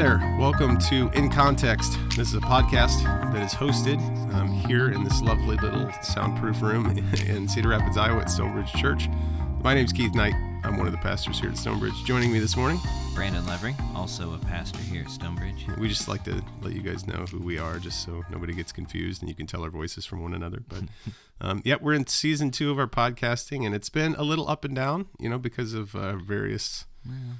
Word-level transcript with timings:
there. 0.00 0.36
Welcome 0.38 0.78
to 0.88 1.10
In 1.10 1.28
Context. 1.28 1.98
This 2.16 2.28
is 2.28 2.34
a 2.34 2.40
podcast 2.40 3.02
that 3.34 3.42
is 3.42 3.52
hosted 3.52 3.98
um, 4.32 4.48
here 4.48 4.88
in 4.90 5.04
this 5.04 5.20
lovely 5.20 5.58
little 5.58 5.92
soundproof 6.02 6.62
room 6.62 6.86
in 7.26 7.46
Cedar 7.46 7.68
Rapids, 7.68 7.98
Iowa 7.98 8.20
at 8.22 8.30
Stonebridge 8.30 8.72
Church. 8.72 9.08
My 9.62 9.74
name 9.74 9.84
is 9.84 9.92
Keith 9.92 10.14
Knight. 10.14 10.32
I'm 10.64 10.78
one 10.78 10.86
of 10.86 10.92
the 10.94 10.98
pastors 10.98 11.38
here 11.38 11.50
at 11.50 11.58
Stonebridge. 11.58 12.02
Joining 12.06 12.32
me 12.32 12.38
this 12.38 12.56
morning, 12.56 12.80
Brandon 13.14 13.44
Levering, 13.46 13.76
also 13.94 14.32
a 14.32 14.38
pastor 14.38 14.78
here 14.78 15.02
at 15.02 15.10
Stonebridge. 15.10 15.66
we 15.78 15.86
just 15.86 16.08
like 16.08 16.24
to 16.24 16.42
let 16.62 16.72
you 16.72 16.80
guys 16.80 17.06
know 17.06 17.26
who 17.30 17.38
we 17.38 17.58
are 17.58 17.78
just 17.78 18.02
so 18.02 18.22
nobody 18.30 18.54
gets 18.54 18.72
confused 18.72 19.20
and 19.20 19.28
you 19.28 19.34
can 19.34 19.46
tell 19.46 19.62
our 19.62 19.70
voices 19.70 20.06
from 20.06 20.22
one 20.22 20.32
another. 20.32 20.62
But 20.66 20.84
um, 21.42 21.60
yeah, 21.62 21.76
we're 21.78 21.92
in 21.92 22.06
season 22.06 22.50
two 22.52 22.70
of 22.70 22.78
our 22.78 22.86
podcasting 22.88 23.66
and 23.66 23.74
it's 23.74 23.90
been 23.90 24.14
a 24.14 24.22
little 24.22 24.48
up 24.48 24.64
and 24.64 24.74
down, 24.74 25.08
you 25.18 25.28
know, 25.28 25.38
because 25.38 25.74
of 25.74 25.94
uh, 25.94 26.16
various 26.16 26.86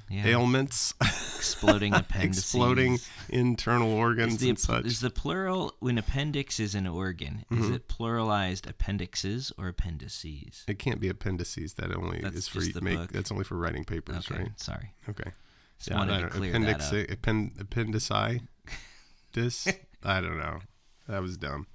Yeah. 0.09 0.27
ailments, 0.27 0.93
Exploding 1.41 1.93
appendices. 1.95 2.43
exploding 2.43 2.99
internal 3.29 3.91
organs 3.91 4.33
Is 4.35 4.39
the, 4.39 4.49
and 4.49 4.59
such. 4.59 4.85
is 4.85 4.99
the 4.99 5.09
plural, 5.09 5.73
when 5.79 5.97
appendix 5.97 6.59
is 6.59 6.75
an 6.75 6.85
organ, 6.85 7.45
is 7.49 7.57
Mm-hmm. 7.57 7.73
it 7.73 7.87
pluralized 7.87 8.69
appendixes 8.69 9.51
or 9.57 9.67
appendices? 9.67 10.63
It 10.67 10.77
can't 10.77 10.99
be 10.99 11.09
appendices. 11.09 11.73
That 11.75 11.95
only 11.95 12.21
That's 12.21 12.35
is 12.35 12.47
for 12.47 12.59
make. 12.81 12.97
book. 12.97 13.11
That's 13.11 13.31
only 13.31 13.43
for 13.43 13.55
writing 13.55 13.85
papers, 13.85 14.29
Okay, 14.31 14.43
right? 14.43 14.59
sorry. 14.59 14.93
Okay. 15.09 15.31
Just 15.79 15.91
wanted 15.97 16.13
I 16.17 16.21
to 16.21 16.27
clear 16.29 16.51
appendix, 16.51 16.89
that 16.91 16.95
up. 17.09 17.11
Append. 17.11 17.51
I 20.03 20.21
don't 20.21 20.37
know. 20.37 20.59
That 21.07 21.23
was 21.23 21.37
dumb. 21.37 21.65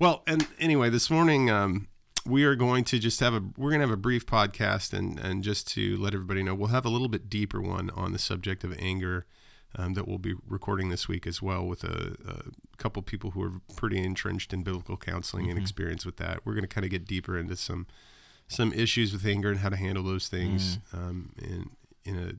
Well, 0.00 0.24
and 0.26 0.46
anyway, 0.58 0.90
this 0.90 1.10
morning 1.10 1.48
um, 1.48 1.86
we 2.26 2.44
are 2.44 2.54
going 2.54 2.84
to 2.84 2.98
just 2.98 3.20
have 3.20 3.34
a 3.34 3.42
we're 3.56 3.70
going 3.70 3.80
to 3.80 3.86
have 3.86 3.94
a 3.94 3.96
brief 3.96 4.26
podcast 4.26 4.92
and 4.92 5.18
and 5.18 5.42
just 5.42 5.68
to 5.68 5.96
let 5.96 6.14
everybody 6.14 6.42
know 6.42 6.54
we'll 6.54 6.68
have 6.68 6.84
a 6.84 6.90
little 6.90 7.08
bit 7.08 7.28
deeper 7.30 7.60
one 7.60 7.90
on 7.90 8.12
the 8.12 8.18
subject 8.18 8.64
of 8.64 8.74
anger. 8.78 9.26
Um, 9.76 9.94
that 9.94 10.08
we'll 10.08 10.18
be 10.18 10.34
recording 10.48 10.88
this 10.88 11.06
week 11.06 11.28
as 11.28 11.40
well 11.40 11.64
with 11.64 11.84
a, 11.84 12.16
a 12.26 12.76
couple 12.76 13.02
people 13.02 13.30
who 13.30 13.42
are 13.44 13.52
pretty 13.76 14.02
entrenched 14.02 14.52
in 14.52 14.64
biblical 14.64 14.96
counseling 14.96 15.48
and 15.48 15.56
experience 15.60 16.04
with 16.04 16.16
that. 16.16 16.40
We're 16.44 16.54
going 16.54 16.64
to 16.64 16.68
kind 16.68 16.84
of 16.84 16.90
get 16.90 17.06
deeper 17.06 17.38
into 17.38 17.54
some 17.54 17.86
some 18.48 18.72
issues 18.72 19.12
with 19.12 19.24
anger 19.24 19.48
and 19.48 19.60
how 19.60 19.68
to 19.68 19.76
handle 19.76 20.02
those 20.02 20.26
things 20.26 20.78
um, 20.92 21.30
in 21.38 21.70
in 22.04 22.18
a 22.18 22.32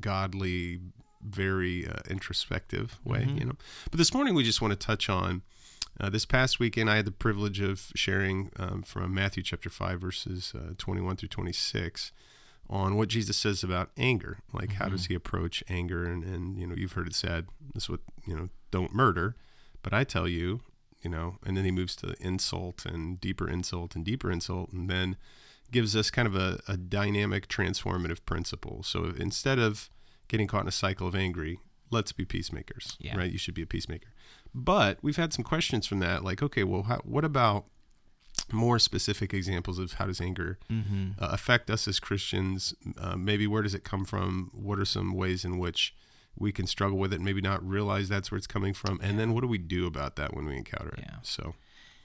godly, 0.00 0.80
very 1.26 1.86
uh, 1.88 2.00
introspective 2.10 2.98
way, 3.04 3.26
you 3.38 3.46
know. 3.46 3.56
But 3.90 3.96
this 3.96 4.12
morning 4.12 4.34
we 4.34 4.44
just 4.44 4.60
want 4.60 4.72
to 4.72 4.86
touch 4.86 5.08
on. 5.08 5.40
Uh, 6.00 6.10
this 6.10 6.26
past 6.26 6.58
weekend, 6.58 6.90
I 6.90 6.96
had 6.96 7.04
the 7.04 7.12
privilege 7.12 7.60
of 7.60 7.92
sharing 7.94 8.50
um, 8.58 8.82
from 8.82 9.14
Matthew 9.14 9.42
chapter 9.42 9.70
five, 9.70 10.00
verses 10.00 10.52
uh, 10.56 10.74
twenty-one 10.76 11.16
through 11.16 11.28
twenty-six, 11.28 12.10
on 12.68 12.96
what 12.96 13.08
Jesus 13.08 13.36
says 13.36 13.62
about 13.62 13.90
anger. 13.96 14.38
Like, 14.52 14.72
how 14.72 14.88
does 14.88 15.06
he 15.06 15.14
approach 15.14 15.62
anger? 15.68 16.04
And, 16.04 16.24
and 16.24 16.58
you 16.58 16.66
know, 16.66 16.74
you've 16.74 16.92
heard 16.92 17.06
it 17.06 17.14
said, 17.14 17.46
this 17.74 17.84
is 17.84 17.90
what 17.90 18.00
you 18.26 18.34
know, 18.34 18.48
don't 18.70 18.92
murder. 18.92 19.36
But 19.82 19.94
I 19.94 20.02
tell 20.02 20.26
you, 20.26 20.62
you 21.02 21.10
know, 21.10 21.36
and 21.46 21.56
then 21.56 21.64
he 21.64 21.70
moves 21.70 21.94
to 21.96 22.14
insult 22.18 22.86
and 22.86 23.20
deeper 23.20 23.48
insult 23.48 23.94
and 23.94 24.04
deeper 24.04 24.30
insult, 24.32 24.72
and 24.72 24.90
then 24.90 25.16
gives 25.70 25.94
us 25.94 26.10
kind 26.10 26.26
of 26.26 26.34
a, 26.34 26.60
a 26.66 26.76
dynamic, 26.76 27.48
transformative 27.48 28.24
principle. 28.24 28.82
So 28.82 29.12
instead 29.18 29.58
of 29.58 29.90
getting 30.28 30.46
caught 30.46 30.62
in 30.62 30.68
a 30.68 30.72
cycle 30.72 31.06
of 31.06 31.14
angry, 31.14 31.60
let's 31.90 32.12
be 32.12 32.24
peacemakers, 32.24 32.96
Yeah. 32.98 33.16
right? 33.16 33.30
You 33.30 33.38
should 33.38 33.54
be 33.54 33.62
a 33.62 33.66
peacemaker. 33.66 34.08
But 34.54 34.98
we've 35.02 35.16
had 35.16 35.32
some 35.32 35.44
questions 35.44 35.86
from 35.86 35.98
that, 36.00 36.22
like, 36.22 36.42
okay, 36.42 36.62
well, 36.64 36.84
how, 36.84 36.98
what 37.04 37.24
about 37.24 37.64
more 38.52 38.78
specific 38.78 39.32
examples 39.34 39.78
of 39.78 39.94
how 39.94 40.06
does 40.06 40.20
anger 40.20 40.58
Mm-hmm. 40.70 41.22
uh, 41.22 41.28
affect 41.30 41.70
us 41.70 41.88
as 41.88 41.98
Christians? 42.00 42.74
Uh, 42.98 43.16
maybe 43.16 43.46
where 43.46 43.62
does 43.62 43.74
it 43.74 43.84
come 43.84 44.04
from? 44.04 44.50
What 44.52 44.78
are 44.78 44.84
some 44.84 45.12
ways 45.14 45.44
in 45.44 45.58
which 45.58 45.94
we 46.36 46.52
can 46.52 46.66
struggle 46.66 46.98
with 46.98 47.12
it, 47.12 47.20
maybe 47.20 47.40
not 47.40 47.66
realize 47.66 48.08
that's 48.08 48.30
where 48.30 48.38
it's 48.38 48.46
coming 48.46 48.74
from? 48.74 49.00
And 49.02 49.18
then 49.18 49.34
what 49.34 49.40
do 49.42 49.48
we 49.48 49.58
do 49.58 49.86
about 49.86 50.16
that 50.16 50.34
when 50.34 50.46
we 50.46 50.56
encounter 50.56 50.90
it? 50.90 51.00
Yeah. 51.00 51.16
So, 51.22 51.54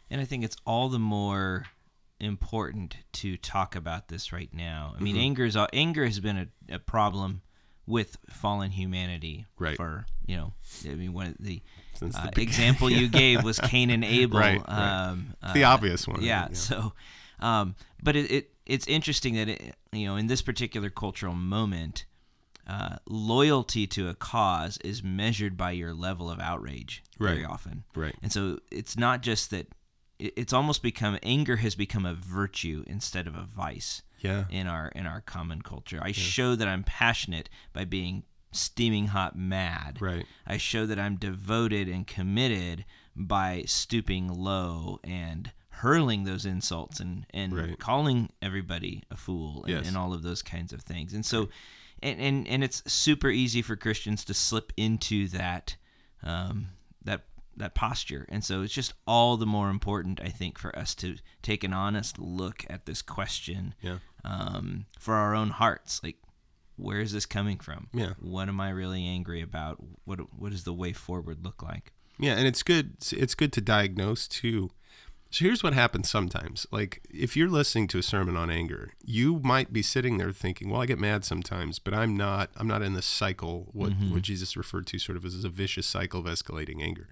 And 0.10 0.20
I 0.22 0.26
think 0.26 0.44
it's 0.44 0.58
all 0.66 0.90
the 0.90 1.00
more 1.00 1.66
important 2.20 2.98
to 3.14 3.38
talk 3.38 3.76
about 3.76 4.08
this 4.10 4.32
right 4.32 4.54
now. 4.54 4.94
I 4.98 5.02
mean, 5.02 5.16
Mm-hmm. 5.16 5.24
anger 5.24 5.46
is 5.46 5.58
anger 5.74 6.06
has 6.06 6.20
been 6.20 6.38
a, 6.70 6.76
a 6.76 6.80
problem 6.80 7.42
with 7.90 8.16
fallen 8.30 8.72
humanity 8.72 9.46
Right. 9.58 9.76
for 9.76 10.06
you 10.26 10.38
know. 10.38 10.54
I 10.86 10.90
mean, 10.96 11.12
one 11.12 11.28
of 11.28 11.38
the, 11.40 11.62
the 12.00 12.06
uh, 12.18 12.30
example 12.38 12.90
you 12.90 13.08
gave 13.10 13.44
was 13.44 13.60
Cain 13.64 13.90
and 13.90 14.06
Abel. 14.06 14.40
Right, 14.40 14.62
right. 14.68 15.08
Um, 15.10 15.34
the 15.54 15.64
uh, 15.64 15.72
obvious 15.74 16.08
one. 16.08 16.22
yeah, 16.22 16.50
So, 16.54 16.94
um, 17.40 17.76
but 18.02 18.16
it, 18.16 18.32
it 18.32 18.52
it's 18.68 18.86
interesting 18.88 19.34
that 19.36 19.50
it, 19.50 19.76
you 19.92 20.06
know 20.08 20.16
in 20.16 20.28
this 20.28 20.42
particular 20.44 20.90
cultural 20.92 21.34
moment, 21.34 22.06
uh, 22.68 22.98
loyalty 23.08 23.88
to 23.88 24.08
a 24.08 24.14
cause 24.14 24.78
is 24.84 25.04
measured 25.04 25.58
by 25.58 25.72
your 25.72 25.94
level 25.94 26.30
of 26.30 26.40
outrage 26.40 27.04
very 27.18 27.44
often. 27.44 27.84
Right. 27.96 28.16
And 28.22 28.32
so 28.32 28.60
it's 28.72 28.96
not 28.98 29.22
just 29.24 29.50
that 29.50 29.68
it- 30.20 30.34
it's 30.38 30.54
almost 30.54 30.84
become 30.84 31.18
anger 31.24 31.56
has 31.58 31.74
become 31.76 32.06
a 32.06 32.14
virtue 32.14 32.84
instead 32.88 33.26
of 33.28 33.36
a 33.36 33.44
vice 33.44 34.04
Yeah. 34.22 34.46
in 34.50 34.68
our 34.68 34.90
in 34.90 35.06
our 35.06 35.22
common 35.22 35.62
culture. 35.62 36.00
I 36.02 36.12
show 36.12 36.56
that 36.56 36.68
I'm 36.68 36.84
passionate 36.84 37.50
by 37.74 37.86
being 37.86 38.24
steaming 38.52 39.08
hot 39.08 39.38
mad. 39.38 40.02
Right. 40.02 40.26
I 40.48 40.58
show 40.58 40.86
that 40.88 40.98
I'm 41.00 41.16
devoted 41.18 41.88
and 41.88 42.08
committed 42.08 42.86
by 43.16 43.64
stooping 43.68 44.28
low 44.28 45.00
and 45.04 45.52
hurling 45.70 46.24
those 46.24 46.46
insults 46.46 47.00
and, 47.00 47.26
and 47.30 47.54
Right. 47.56 47.80
calling 47.80 48.30
everybody 48.42 49.04
a 49.12 49.16
fool 49.16 49.64
and, 49.66 49.74
Yes. 49.76 49.88
and 49.88 49.96
all 49.96 50.14
of 50.14 50.24
those 50.24 50.42
kinds 50.42 50.74
of 50.74 50.82
things. 50.82 51.14
And 51.14 51.26
so, 51.26 51.50
and, 52.02 52.20
and, 52.20 52.48
and 52.48 52.64
it's 52.64 52.82
super 52.92 53.30
easy 53.30 53.62
for 53.62 53.76
Christians 53.76 54.26
to 54.26 54.34
slip 54.34 54.74
into 54.78 55.28
that, 55.30 55.76
um, 56.24 56.70
that, 57.06 57.26
that 57.60 57.76
posture. 57.76 58.26
And 58.30 58.44
so 58.44 58.62
it's 58.64 58.74
just 58.74 58.94
all 59.06 59.38
the 59.38 59.46
more 59.46 59.70
important, 59.70 60.20
I 60.22 60.30
think, 60.30 60.58
for 60.58 60.78
us 60.78 60.96
to 60.96 61.16
take 61.42 61.64
an 61.64 61.74
honest 61.74 62.18
look 62.20 62.66
at 62.70 62.86
this 62.86 63.02
question 63.02 63.76
Yeah. 63.82 64.00
um, 64.26 64.86
for 65.00 65.14
our 65.16 65.36
own 65.36 65.50
hearts. 65.52 66.02
Like, 66.04 66.18
where 66.76 67.00
is 67.00 67.12
this 67.12 67.26
coming 67.26 67.60
from? 67.60 67.88
Yeah. 67.94 68.14
What 68.20 68.48
am 68.50 68.60
I 68.60 68.70
really 68.70 69.06
angry 69.06 69.42
about? 69.42 69.78
What 70.06 70.20
What 70.38 70.52
does 70.52 70.64
the 70.64 70.74
way 70.74 70.94
forward 70.94 71.44
look 71.44 71.62
like? 71.62 71.92
Yeah, 72.18 72.34
and 72.36 72.48
it's 72.48 72.64
good. 72.64 72.96
It's 73.12 73.36
good 73.36 73.54
to 73.54 73.62
diagnose 73.62 74.28
too. 74.28 74.72
So 75.32 75.46
here's 75.46 75.62
what 75.62 75.74
happens 75.74 76.10
sometimes. 76.10 76.66
Like 76.72 77.02
if 77.14 77.38
you're 77.38 77.50
listening 77.50 77.88
to 77.90 78.00
a 78.00 78.04
sermon 78.04 78.36
on 78.36 78.50
anger, 78.50 78.94
you 79.06 79.40
might 79.44 79.72
be 79.72 79.82
sitting 79.84 80.18
there 80.18 80.32
thinking, 80.32 80.70
"Well, 80.70 80.82
I 80.82 80.86
get 80.88 81.00
mad 81.00 81.24
sometimes, 81.24 81.78
but 81.80 81.94
I'm 81.94 82.18
not. 82.18 82.50
I'm 82.56 82.68
not 82.68 82.82
in 82.82 82.94
this 82.94 83.06
cycle. 83.06 83.68
What 83.74 83.92
what 84.12 84.22
Jesus 84.24 84.58
referred 84.58 84.88
to 84.88 84.98
sort 85.00 85.18
of 85.18 85.26
as 85.26 85.44
a 85.44 85.50
vicious 85.50 85.86
cycle 85.86 86.20
of 86.22 86.26
escalating 86.26 86.82
anger." 86.82 87.08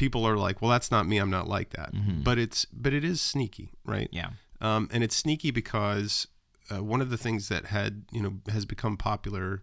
People 0.00 0.24
are 0.26 0.36
like, 0.46 0.56
"Well, 0.60 0.70
that's 0.70 0.90
not 0.90 1.04
me. 1.06 1.16
I'm 1.22 1.30
not 1.38 1.46
like 1.56 1.70
that." 1.78 1.90
But 2.24 2.36
it's 2.38 2.64
but 2.72 2.92
it 2.92 3.04
is 3.04 3.20
sneaky, 3.20 3.68
right? 3.84 4.08
Yeah. 4.10 4.30
um, 4.60 4.88
and 4.92 5.04
it's 5.04 5.16
sneaky 5.16 5.50
because 5.50 6.26
uh, 6.70 6.82
one 6.92 7.00
of 7.02 7.10
the 7.10 7.16
things 7.18 7.48
that 7.48 7.66
had 7.66 7.92
you 8.10 8.22
know 8.22 8.32
has 8.54 8.64
become 8.64 8.96
popular 8.96 9.62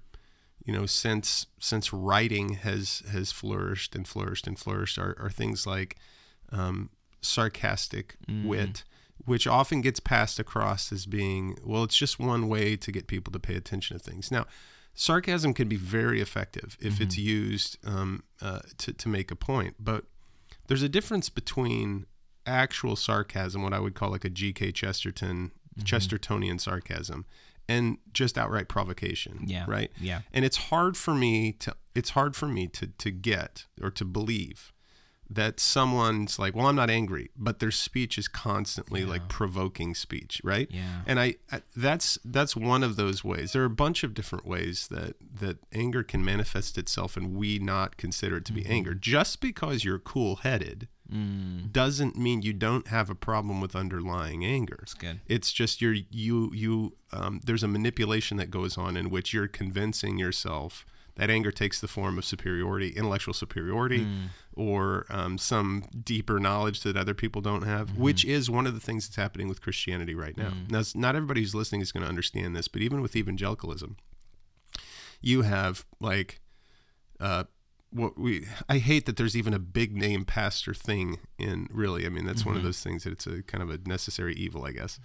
you 0.65 0.73
know 0.73 0.85
since 0.85 1.47
since 1.59 1.93
writing 1.93 2.47
has 2.67 3.01
has 3.11 3.31
flourished 3.31 3.95
and 3.95 4.05
flourished 4.07 4.45
and 4.47 4.57
flourished 4.59 4.97
are, 4.97 5.15
are 5.19 5.29
things 5.41 5.65
like 5.65 5.95
um, 6.51 6.89
sarcastic 7.21 8.17
wit 8.49 8.83
which 9.25 9.47
often 9.47 9.81
gets 9.81 9.99
passed 9.99 10.39
across 10.39 10.91
as 10.91 11.05
being 11.05 11.57
well 11.63 11.83
it's 11.83 11.97
just 11.97 12.19
one 12.19 12.47
way 12.47 12.75
to 12.75 12.91
get 12.91 13.07
people 13.07 13.31
to 13.31 13.39
pay 13.39 13.55
attention 13.55 13.97
to 13.97 14.03
things 14.03 14.31
now 14.31 14.45
sarcasm 14.93 15.53
can 15.53 15.67
be 15.67 15.75
very 15.77 16.19
effective 16.21 16.77
if 16.79 16.99
it's 17.01 17.17
used 17.17 17.77
um, 17.85 18.23
uh, 18.41 18.59
to, 18.77 18.91
to 18.93 19.07
make 19.09 19.31
a 19.31 19.35
point 19.35 19.75
but 19.79 20.03
there's 20.67 20.83
a 20.83 20.89
difference 20.89 21.29
between 21.29 22.05
actual 22.45 22.95
sarcasm, 22.95 23.61
what 23.61 23.73
I 23.73 23.79
would 23.79 23.95
call 23.95 24.11
like 24.11 24.25
a 24.25 24.29
G.K. 24.29 24.71
Chesterton, 24.71 25.51
mm-hmm. 25.77 25.83
Chestertonian 25.83 26.59
sarcasm, 26.59 27.25
and 27.67 27.97
just 28.13 28.37
outright 28.37 28.67
provocation. 28.67 29.43
Yeah. 29.45 29.65
Right. 29.67 29.91
Yeah. 29.99 30.21
And 30.31 30.45
it's 30.45 30.57
hard 30.57 30.95
for 30.95 31.13
me 31.13 31.53
to 31.59 31.75
it's 31.95 32.11
hard 32.11 32.35
for 32.35 32.47
me 32.47 32.67
to 32.67 32.87
to 32.87 33.11
get 33.11 33.65
or 33.81 33.91
to 33.91 34.05
believe 34.05 34.71
that 35.29 35.59
someone's 35.59 36.39
like, 36.39 36.55
well, 36.55 36.67
I'm 36.67 36.75
not 36.75 36.89
angry, 36.89 37.29
but 37.37 37.59
their 37.59 37.71
speech 37.71 38.17
is 38.17 38.27
constantly 38.27 39.03
like 39.05 39.27
provoking 39.27 39.93
speech, 39.93 40.39
right? 40.43 40.67
Yeah. 40.71 41.01
And 41.05 41.19
I, 41.19 41.35
I 41.51 41.61
that's 41.75 42.17
that's 42.23 42.55
one 42.55 42.81
of 42.83 42.95
those 42.95 43.23
ways. 43.23 43.51
There 43.51 43.61
are 43.61 43.65
a 43.65 43.69
bunch 43.69 44.03
of 44.03 44.13
different 44.13 44.45
ways 44.45 44.87
that 44.89 45.15
that 45.39 45.57
anger 45.73 46.03
can 46.03 46.23
manifest 46.23 46.77
itself, 46.77 47.17
and 47.17 47.35
we 47.35 47.59
not 47.59 47.97
consider 47.97 48.37
it 48.37 48.45
to 48.45 48.53
be 48.53 48.61
Mm-hmm. 48.61 48.71
anger. 48.71 48.93
Just 48.93 49.41
because 49.41 49.83
you're 49.83 49.99
cool-headed 49.99 50.87
Mm. 51.13 51.71
doesn't 51.71 52.17
mean 52.17 52.41
you 52.41 52.51
don't 52.51 52.89
have 52.89 53.09
a 53.09 53.15
problem 53.15 53.61
with 53.61 53.77
underlying 53.77 54.43
anger. 54.43 54.79
It's 54.81 54.93
good. 54.93 55.21
It's 55.25 55.53
just 55.53 55.81
you're 55.81 55.95
you 56.11 56.51
you 56.53 56.97
um, 57.13 57.39
there's 57.45 57.63
a 57.63 57.67
manipulation 57.69 58.35
that 58.37 58.51
goes 58.51 58.77
on 58.77 58.97
in 58.97 59.09
which 59.09 59.31
you're 59.33 59.47
convincing 59.47 60.17
yourself 60.17 60.85
that 61.17 61.29
anger 61.29 61.51
takes 61.51 61.79
the 61.81 61.87
form 61.87 62.17
of 62.17 62.23
superiority, 62.25 62.89
intellectual 62.89 63.33
superiority, 63.33 64.05
Mm. 64.05 64.29
or 64.55 65.05
um, 65.09 65.37
some 65.37 65.83
deeper 66.03 66.39
knowledge 66.39 66.81
that 66.81 66.95
other 66.97 67.13
people 67.13 67.41
don't 67.41 67.63
have, 67.63 67.89
Mm-hmm. 67.89 68.01
which 68.01 68.23
is 68.25 68.49
one 68.49 68.65
of 68.65 68.73
the 68.73 68.79
things 68.79 69.05
that's 69.07 69.15
happening 69.17 69.47
with 69.49 69.61
Christianity 69.61 70.15
right 70.15 70.37
now. 70.37 70.49
Mm. 70.51 70.71
Now, 70.71 70.81
not 70.95 71.15
everybody 71.15 71.41
who's 71.41 71.53
listening 71.55 71.81
is 71.81 71.91
going 71.91 72.03
to 72.03 72.09
understand 72.09 72.55
this, 72.55 72.67
but 72.67 72.81
even 72.81 73.01
with 73.01 73.15
evangelicalism, 73.15 73.97
you 75.21 75.41
have 75.41 75.85
like 75.99 76.39
uh, 77.19 77.43
what 77.89 78.17
we 78.17 78.45
I 78.69 78.77
hate 78.77 79.05
that 79.07 79.17
there's 79.17 79.35
even 79.35 79.53
a 79.53 79.59
big 79.59 79.95
name 79.95 80.25
pastor 80.25 80.73
thing 80.73 81.17
in 81.39 81.67
really. 81.71 82.05
I 82.05 82.09
mean, 82.09 82.25
that's 82.25 82.45
one 82.45 82.55
of 82.57 82.63
those 82.63 82.81
things 82.81 83.03
that 83.03 83.13
it's 83.13 83.25
a 83.27 83.41
kind 83.43 83.63
of 83.63 83.69
a 83.69 83.79
necessary 83.87 84.35
evil, 84.35 84.65
I 84.65 84.71
guess. 84.71 84.99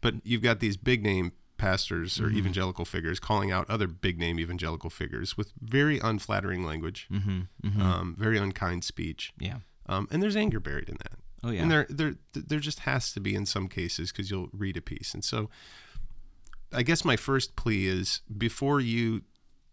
But 0.00 0.14
you've 0.24 0.42
got 0.42 0.60
these 0.60 0.76
big 0.76 1.02
name 1.02 1.32
pastors 1.56 2.20
or 2.20 2.28
evangelical 2.30 2.84
figures 2.84 3.18
calling 3.18 3.50
out 3.50 3.68
other 3.70 3.86
big 3.86 4.18
name 4.18 4.38
evangelical 4.38 4.90
figures 4.90 5.36
with 5.36 5.52
very 5.60 5.98
unflattering 5.98 6.64
language, 6.64 7.08
Um, 7.10 8.14
very 8.18 8.38
unkind 8.38 8.84
speech, 8.84 9.32
Yeah. 9.38 9.58
um, 9.86 10.06
and 10.10 10.22
there's 10.22 10.36
anger 10.36 10.60
buried 10.60 10.88
in 10.88 10.96
that. 10.98 11.18
Oh 11.42 11.50
yeah. 11.50 11.62
And 11.62 11.70
there, 11.70 11.86
there, 11.88 12.16
there 12.32 12.60
just 12.60 12.80
has 12.80 13.12
to 13.12 13.20
be 13.20 13.34
in 13.34 13.46
some 13.46 13.68
cases 13.68 14.10
because 14.10 14.30
you'll 14.30 14.48
read 14.52 14.76
a 14.76 14.80
piece. 14.80 15.14
And 15.14 15.22
so, 15.24 15.48
I 16.72 16.82
guess 16.82 17.04
my 17.04 17.16
first 17.16 17.54
plea 17.56 17.86
is 17.86 18.22
before 18.36 18.80
you 18.80 19.22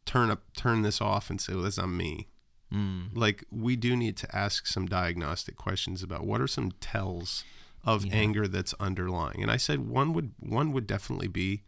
turn 0.05 0.29
up, 0.29 0.43
turn 0.55 0.83
this 0.83 1.01
off 1.01 1.29
and 1.29 1.41
say, 1.41 1.53
"Well, 1.53 1.63
that's 1.63 1.77
not 1.77 1.87
me." 1.87 2.27
Mm. 2.71 3.09
Like 3.15 3.43
we 3.51 3.75
do 3.75 3.95
need 3.95 4.15
to 4.17 4.35
ask 4.35 4.67
some 4.67 4.85
diagnostic 4.85 5.55
questions 5.55 6.03
about 6.03 6.25
what 6.25 6.41
are 6.41 6.47
some 6.47 6.71
tells 6.79 7.43
of 7.83 8.05
Yeah. 8.05 8.13
anger 8.13 8.47
that's 8.47 8.73
underlying. 8.75 9.41
And 9.41 9.49
I 9.51 9.57
said 9.57 9.87
one 9.87 10.13
would 10.13 10.33
one 10.39 10.71
would 10.73 10.85
definitely 10.85 11.27
be, 11.27 11.63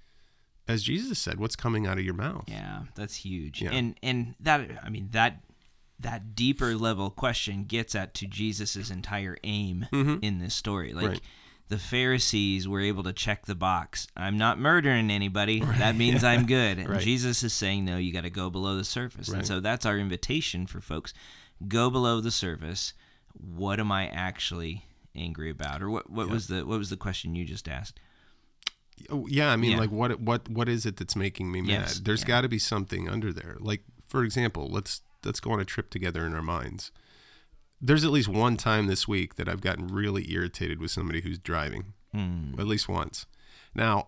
as 0.67 0.83
Jesus 0.83 1.19
said, 1.19 1.39
what's 1.39 1.55
coming 1.55 1.85
out 1.87 1.97
of 1.97 2.03
your 2.05 2.13
mouth. 2.13 2.45
Yeah, 2.47 2.83
that's 2.95 3.15
huge. 3.17 3.61
Yeah. 3.61 3.71
And 3.71 3.95
and 4.01 4.35
that 4.39 4.69
I 4.83 4.89
mean 4.89 5.09
that 5.11 5.41
that 5.99 6.35
deeper 6.35 6.75
level 6.75 7.09
question 7.09 7.63
gets 7.65 7.95
at 7.95 8.13
to 8.15 8.27
Jesus's 8.27 8.91
entire 8.91 9.37
aim 9.43 9.87
in 10.21 10.39
this 10.39 10.53
story. 10.55 10.93
Like 10.93 11.03
Mm-hmm. 11.03 11.11
Right. 11.13 11.21
the 11.69 11.77
Pharisees 11.77 12.67
were 12.67 12.81
able 12.81 13.03
to 13.03 13.13
check 13.13 13.45
the 13.45 13.55
box. 13.55 14.07
I'm 14.17 14.37
not 14.37 14.59
murdering 14.59 15.09
anybody. 15.09 15.61
That 15.61 15.95
means 15.95 16.23
I'm 16.23 16.45
good. 16.57 16.79
And 16.79 16.89
Right. 16.89 17.01
Jesus 17.01 17.43
is 17.43 17.53
saying 17.53 17.85
no, 17.85 17.97
you 17.97 18.11
got 18.11 18.23
to 18.23 18.29
go 18.29 18.49
below 18.49 18.75
the 18.75 18.83
surface. 18.83 19.29
And 19.29 19.45
so 19.47 19.59
that's 19.59 19.85
our 19.85 19.97
invitation 19.97 20.67
for 20.67 20.81
folks. 20.81 21.13
Go 21.67 21.89
below 21.89 22.19
the 22.21 22.31
surface. 22.31 22.93
What 23.33 23.79
am 23.79 23.91
I 23.91 24.07
actually 24.07 24.85
angry 25.15 25.49
about? 25.49 25.81
Or 25.81 25.89
what 25.89 26.09
what 26.09 26.29
was 26.29 26.47
the 26.47 26.65
what 26.65 26.77
was 26.77 26.89
the 26.89 26.97
question 26.97 27.35
you 27.35 27.45
just 27.45 27.67
asked? 27.69 27.99
Oh, 29.09 29.27
yeah, 29.27 29.51
I 29.51 29.55
mean, 29.55 29.71
Yeah. 29.71 29.79
like 29.79 29.91
what 29.91 30.19
what 30.19 30.47
what 30.49 30.69
is 30.69 30.85
it 30.85 30.97
that's 30.97 31.15
making 31.15 31.51
me 31.51 31.61
mad? 31.61 31.69
Yes, 31.69 31.99
There's 31.99 32.21
yeah. 32.21 32.27
got 32.27 32.41
to 32.41 32.49
be 32.49 32.59
something 32.59 33.09
under 33.09 33.31
there. 33.33 33.57
Like 33.59 33.83
for 34.07 34.23
example, 34.23 34.67
let's 34.69 35.01
let's 35.23 35.39
go 35.39 35.51
on 35.51 35.59
a 35.59 35.65
trip 35.65 35.89
together 35.89 36.25
in 36.25 36.33
our 36.33 36.41
minds. 36.41 36.91
There's 37.81 38.05
at 38.05 38.11
least 38.11 38.29
one 38.29 38.57
time 38.57 38.87
this 38.87 39.07
week 39.07 39.35
that 39.35 39.49
I've 39.49 39.61
gotten 39.61 39.87
really 39.87 40.31
irritated 40.31 40.79
with 40.79 40.91
somebody 40.91 41.21
who's 41.21 41.37
driving. 41.37 41.93
Hmm. 42.13 42.53
At 42.57 42.67
least 42.67 42.87
once. 42.87 43.25
Now, 43.75 44.07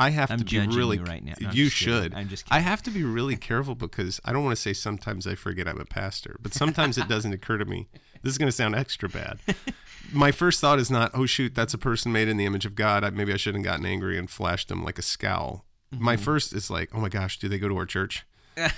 I 0.00 0.10
have. 0.10 0.30
I'm 0.30 0.38
to 0.38 0.44
be 0.44 0.58
really 0.76 0.96
you 0.96 1.04
right 1.04 1.22
now. 1.24 1.34
No, 1.40 1.50
you 1.50 1.68
should. 1.68 2.14
I'm 2.14 2.28
just 2.28 2.46
I 2.50 2.60
have 2.60 2.82
to 2.84 2.90
be 2.90 3.04
really 3.04 3.36
careful 3.36 3.74
because 3.74 4.20
I 4.24 4.32
don't 4.32 4.42
want 4.44 4.56
to 4.56 4.60
say 4.62 4.72
sometimes 4.72 5.26
I 5.26 5.34
forget 5.34 5.68
I'm 5.68 5.80
a 5.80 5.84
pastor, 5.84 6.36
but 6.40 6.54
sometimes 6.54 6.96
it 6.98 7.06
doesn't 7.08 7.32
occur 7.32 7.58
to 7.58 7.64
me. 7.64 7.88
This 8.22 8.32
is 8.32 8.38
going 8.38 8.48
to 8.48 8.52
sound 8.52 8.74
extra 8.74 9.08
bad. 9.08 9.38
My 10.12 10.32
first 10.32 10.60
thought 10.60 10.78
is 10.78 10.90
not, 10.90 11.10
oh 11.14 11.26
shoot, 11.26 11.54
that's 11.54 11.72
a 11.74 11.78
person 11.78 12.10
made 12.12 12.28
in 12.28 12.36
the 12.36 12.44
image 12.46 12.66
of 12.66 12.74
God. 12.74 13.04
I, 13.04 13.10
maybe 13.10 13.32
I 13.32 13.36
shouldn't 13.36 13.64
have 13.64 13.72
gotten 13.74 13.86
angry 13.86 14.18
and 14.18 14.28
flashed 14.28 14.68
them 14.68 14.82
like 14.84 14.98
a 14.98 15.02
scowl. 15.02 15.64
My 15.92 16.14
Mm-hmm. 16.16 16.24
first 16.24 16.52
is 16.52 16.70
like, 16.70 16.90
oh 16.94 16.98
my 17.00 17.08
gosh, 17.08 17.38
do 17.38 17.48
they 17.48 17.58
go 17.58 17.68
to 17.68 17.76
our 17.76 17.86
church? 17.86 18.24
is 18.56 18.72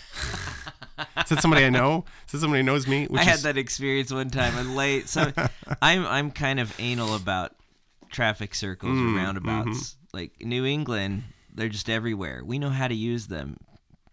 that 1.28 1.40
somebody 1.40 1.64
I 1.64 1.70
know? 1.70 2.04
Is 2.26 2.32
that 2.32 2.38
somebody 2.40 2.60
who 2.60 2.66
knows 2.66 2.86
me? 2.86 3.06
Which 3.06 3.20
I 3.20 3.24
had 3.24 3.36
is- 3.36 3.42
that 3.44 3.56
experience 3.56 4.12
one 4.12 4.30
time. 4.30 4.56
I'm 4.56 4.74
late, 4.76 5.08
so 5.08 5.32
I'm 5.82 6.04
I'm 6.06 6.30
kind 6.30 6.60
of 6.60 6.74
anal 6.78 7.14
about 7.14 7.54
traffic 8.10 8.54
circles 8.54 8.92
Mm, 8.98 9.12
or 9.14 9.16
roundabouts. 9.16 9.68
mm-hmm. 9.68 10.01
Like 10.12 10.42
New 10.42 10.66
England, 10.66 11.22
they're 11.54 11.68
just 11.68 11.88
everywhere. 11.88 12.42
We 12.44 12.58
know 12.58 12.70
how 12.70 12.88
to 12.88 12.94
use 12.94 13.28
them. 13.28 13.56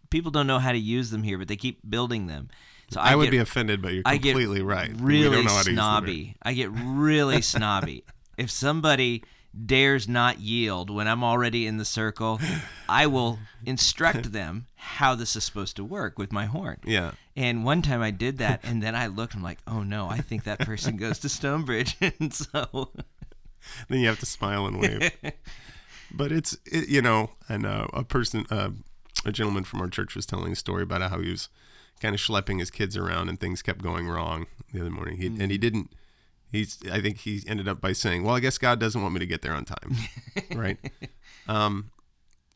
People 0.10 0.32
don't 0.32 0.48
know 0.48 0.60
how 0.60 0.72
to 0.72 0.78
use 0.78 1.12
them 1.12 1.24
here, 1.24 1.38
but 1.38 1.48
they 1.48 1.58
keep 1.58 1.80
building 1.88 2.28
them. 2.28 2.50
So 2.92 3.00
I, 3.00 3.12
I, 3.12 3.16
would 3.16 3.26
get 3.26 3.32
be 3.32 3.38
offended, 3.38 3.82
but 3.82 3.94
you're 3.94 4.04
I 4.06 4.18
get 4.18 4.32
completely 4.32 4.62
right. 4.62 4.92
Really 4.98 5.36
don't 5.36 5.46
know 5.46 5.52
how 5.52 5.56
to 5.56 5.58
use 5.58 5.66
them 5.66 5.74
snobby. 5.76 6.36
I 6.42 6.54
get 6.54 6.72
really 6.72 7.42
snobby. 7.44 8.04
If 8.38 8.50
somebody 8.50 9.24
dares 9.66 10.08
not 10.08 10.40
yield 10.40 10.90
when 10.90 11.08
I'm 11.08 11.24
already 11.24 11.68
in 11.68 11.78
the 11.78 11.86
circle, 11.86 12.40
I 12.88 13.08
will 13.08 13.40
instruct 13.66 14.32
them 14.32 14.68
how 14.76 15.16
this 15.16 15.36
is 15.36 15.44
supposed 15.44 15.76
to 15.76 15.84
work 15.84 16.18
with 16.18 16.32
my 16.32 16.46
horn. 16.46 16.78
Yeah. 16.86 17.12
And 17.36 17.64
one 17.64 17.82
time 17.82 18.02
I 18.02 18.12
did 18.12 18.38
that, 18.40 18.62
and 18.64 18.82
then 18.82 18.96
I 18.96 19.08
looked. 19.08 19.34
And 19.34 19.42
I'm 19.42 19.44
like, 19.44 19.60
oh 19.68 19.84
no, 19.84 20.08
I 20.10 20.20
think 20.20 20.46
that 20.46 20.60
person 20.60 20.98
goes 20.98 21.20
to 21.20 21.30
Stonebridge, 21.30 21.98
and 22.02 22.34
so 22.34 22.92
then 23.88 24.00
you 24.00 24.08
have 24.08 24.20
to 24.20 24.26
smile 24.26 24.66
and 24.66 24.80
wave. 24.80 25.12
But 26.12 26.32
it's 26.32 26.58
it, 26.66 26.90
you 26.90 27.02
know, 27.02 27.32
and 27.48 27.66
uh, 27.66 27.88
a 27.94 28.04
person, 28.04 28.46
uh, 28.50 28.72
a 29.26 29.32
gentleman 29.32 29.64
from 29.64 29.82
our 29.82 29.90
church 29.90 30.16
was 30.16 30.26
telling 30.26 30.52
a 30.52 30.56
story 30.56 30.84
about 30.84 31.02
how 31.10 31.20
he 31.20 31.30
was 31.30 31.50
kind 32.00 32.16
of 32.16 32.22
schlepping 32.22 32.60
his 32.60 32.72
kids 32.72 32.96
around 32.96 33.30
and 33.30 33.40
things 33.40 33.62
kept 33.62 33.82
going 33.82 34.08
wrong 34.08 34.48
the 34.74 34.82
other 34.82 34.90
morning. 34.90 35.18
He, 35.18 35.28
And 35.28 35.52
he 35.52 35.58
didn't. 35.58 35.92
He's. 36.52 36.80
I 36.92 37.02
think 37.02 37.20
he 37.20 37.44
ended 37.48 37.68
up 37.68 37.80
by 37.80 37.94
saying, 37.94 38.24
"Well, 38.24 38.36
I 38.36 38.40
guess 38.40 38.58
God 38.58 38.80
doesn't 38.80 39.02
want 39.02 39.14
me 39.14 39.20
to 39.20 39.28
get 39.28 39.42
there 39.42 39.54
on 39.54 39.66
time." 39.66 39.96
right. 40.56 40.78
Um, 41.48 41.92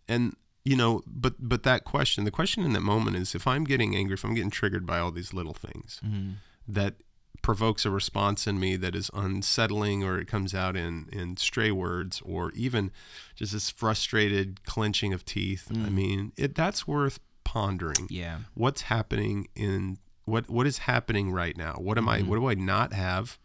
and 0.08 0.36
you 0.66 0.76
know, 0.76 1.04
but 1.06 1.36
but 1.40 1.64
that 1.64 1.84
question, 1.84 2.24
the 2.24 2.32
question 2.32 2.64
in 2.64 2.74
that 2.74 2.82
moment 2.82 3.18
is, 3.18 3.36
if 3.36 3.46
I'm 3.46 3.66
getting 3.66 3.96
angry, 3.96 4.16
if 4.16 4.24
I'm 4.24 4.34
getting 4.34 4.50
triggered 4.50 4.86
by 4.86 4.98
all 5.00 5.12
these 5.12 5.34
little 5.34 5.54
things, 5.54 6.00
that 6.68 6.96
provokes 7.44 7.86
a 7.86 7.92
response 7.92 8.48
in 8.48 8.60
me 8.60 8.76
that 8.78 8.96
is 8.96 9.12
unsettling 9.14 10.04
or 10.04 10.18
it 10.18 10.28
comes 10.28 10.56
out 10.56 10.76
in 10.76 11.08
in 11.12 11.38
stray 11.38 11.70
words 11.70 12.22
or 12.26 12.52
even 12.56 12.92
just 13.36 13.54
this 13.54 13.70
frustrated 13.70 14.64
clenching 14.66 15.14
of 15.14 15.24
teeth. 15.24 15.68
I 15.72 15.90
mean 15.90 16.32
it 16.36 16.56
that's 16.56 16.88
worth 16.88 17.20
pondering. 17.44 18.08
Yeah, 18.10 18.40
what's 18.56 18.84
happening 18.84 19.48
in 19.56 20.00
what 20.26 20.50
what 20.50 20.66
is 20.66 20.80
happening 20.80 21.32
right 21.32 21.56
now? 21.56 21.74
What 21.74 22.00
am 22.00 22.10
i 22.10 22.22
what 22.22 22.38
do 22.38 22.48
i 22.50 22.56
not 22.56 22.94
have? 22.94 23.38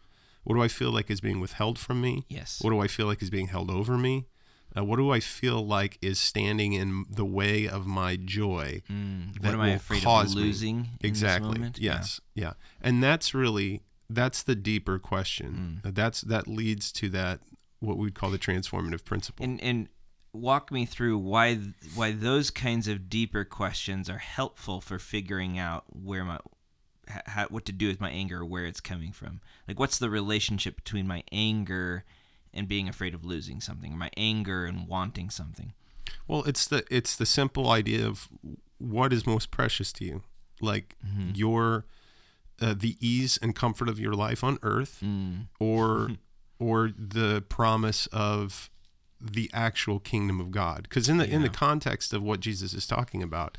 What 0.43 0.55
do 0.55 0.63
i 0.63 0.67
feel 0.67 0.91
like 0.91 1.11
is 1.11 1.21
being 1.21 1.39
withheld 1.39 1.77
from 1.77 2.01
me? 2.01 2.25
Yes, 2.29 2.59
what 2.61 2.71
do 2.71 2.79
i 2.79 2.87
feel 2.87 3.05
like 3.05 3.21
is 3.21 3.29
being 3.29 3.47
held 3.47 3.69
over 3.69 3.97
me? 3.97 4.25
Uh, 4.77 4.83
what 4.83 4.97
do 4.97 5.09
I 5.09 5.19
feel 5.19 5.65
like 5.65 5.97
is 5.99 6.19
standing 6.19 6.73
in 6.73 7.05
the 7.09 7.25
way 7.25 7.67
of 7.67 7.87
my 7.87 8.15
joy? 8.15 8.83
Mm, 8.87 9.43
what 9.43 9.53
am 9.53 9.61
I 9.61 9.69
afraid 9.69 10.05
of 10.05 10.35
me- 10.35 10.41
losing? 10.41 10.77
in 10.77 10.87
this 11.01 11.09
exactly. 11.09 11.53
moment? 11.53 11.79
Yeah. 11.79 11.93
yes. 11.95 12.21
Yeah. 12.35 12.53
and 12.79 13.01
that's 13.01 13.33
really 13.33 13.81
that's 14.09 14.41
the 14.43 14.55
deeper 14.55 14.97
Mm. 14.99 15.01
question 15.03 15.81
that's 15.83 16.21
that 16.21 16.47
leads 16.47 16.91
to 16.93 17.09
that 17.09 17.41
what 17.79 17.97
we'd 17.97 18.15
call 18.15 18.31
the 18.31 18.39
transformative 18.39 19.03
principle 19.05 19.43
and 19.45 19.61
and 19.61 19.87
walk 20.33 20.71
me 20.71 20.85
through 20.85 21.17
why 21.17 21.55
why 21.95 22.11
those 22.11 22.49
kinds 22.51 22.87
of 22.87 23.09
deeper 23.09 23.43
questions 23.43 24.09
are 24.09 24.17
helpful 24.19 24.81
for 24.81 24.99
figuring 24.99 25.57
out 25.57 25.83
where 25.89 26.23
my 26.23 26.39
ha, 27.27 27.45
what 27.49 27.65
to 27.65 27.71
do 27.71 27.87
with 27.87 27.99
my 27.99 28.11
anger, 28.11 28.45
where 28.45 28.65
it's 28.65 28.79
coming 28.81 29.11
from. 29.11 29.41
Like, 29.67 29.79
what's 29.79 29.97
the 29.97 30.09
relationship 30.11 30.75
between 30.75 31.07
my 31.07 31.23
anger 31.31 32.03
and 32.53 32.67
being 32.67 32.87
afraid 32.87 33.15
of 33.15 33.25
losing 33.25 33.59
something, 33.61 33.93
or 33.93 33.97
my 33.97 34.11
anger 34.17 34.65
and 34.65 34.87
wanting 34.87 35.29
something? 35.31 35.73
well 36.27 36.43
it's 36.45 36.65
the 36.67 36.83
it's 36.91 37.15
the 37.15 37.25
simple 37.25 37.69
idea 37.69 38.05
of 38.07 38.27
what 38.79 39.11
is 39.13 39.25
most 39.27 39.49
precious 39.51 39.91
to 39.93 40.05
you 40.05 40.23
like 40.61 40.95
Mm-hmm. 41.05 41.31
your 41.35 41.85
uh, 42.61 42.73
the 42.77 42.95
ease 42.99 43.37
and 43.41 43.55
comfort 43.55 43.89
of 43.89 43.99
your 43.99 44.13
life 44.13 44.43
on 44.43 44.57
earth 44.63 44.99
Mm. 45.03 45.47
or 45.59 46.11
or 46.59 46.91
the 46.97 47.41
promise 47.47 48.05
of 48.07 48.69
the 49.21 49.49
actual 49.53 49.99
kingdom 49.99 50.39
of 50.39 50.51
God. 50.51 50.83
Because 50.83 51.07
in 51.09 51.17
the 51.17 51.29
in 51.29 51.41
the 51.41 51.49
context 51.49 52.13
of 52.13 52.21
what 52.23 52.39
Jesus 52.39 52.73
is 52.73 52.85
talking 52.87 53.21
about 53.23 53.57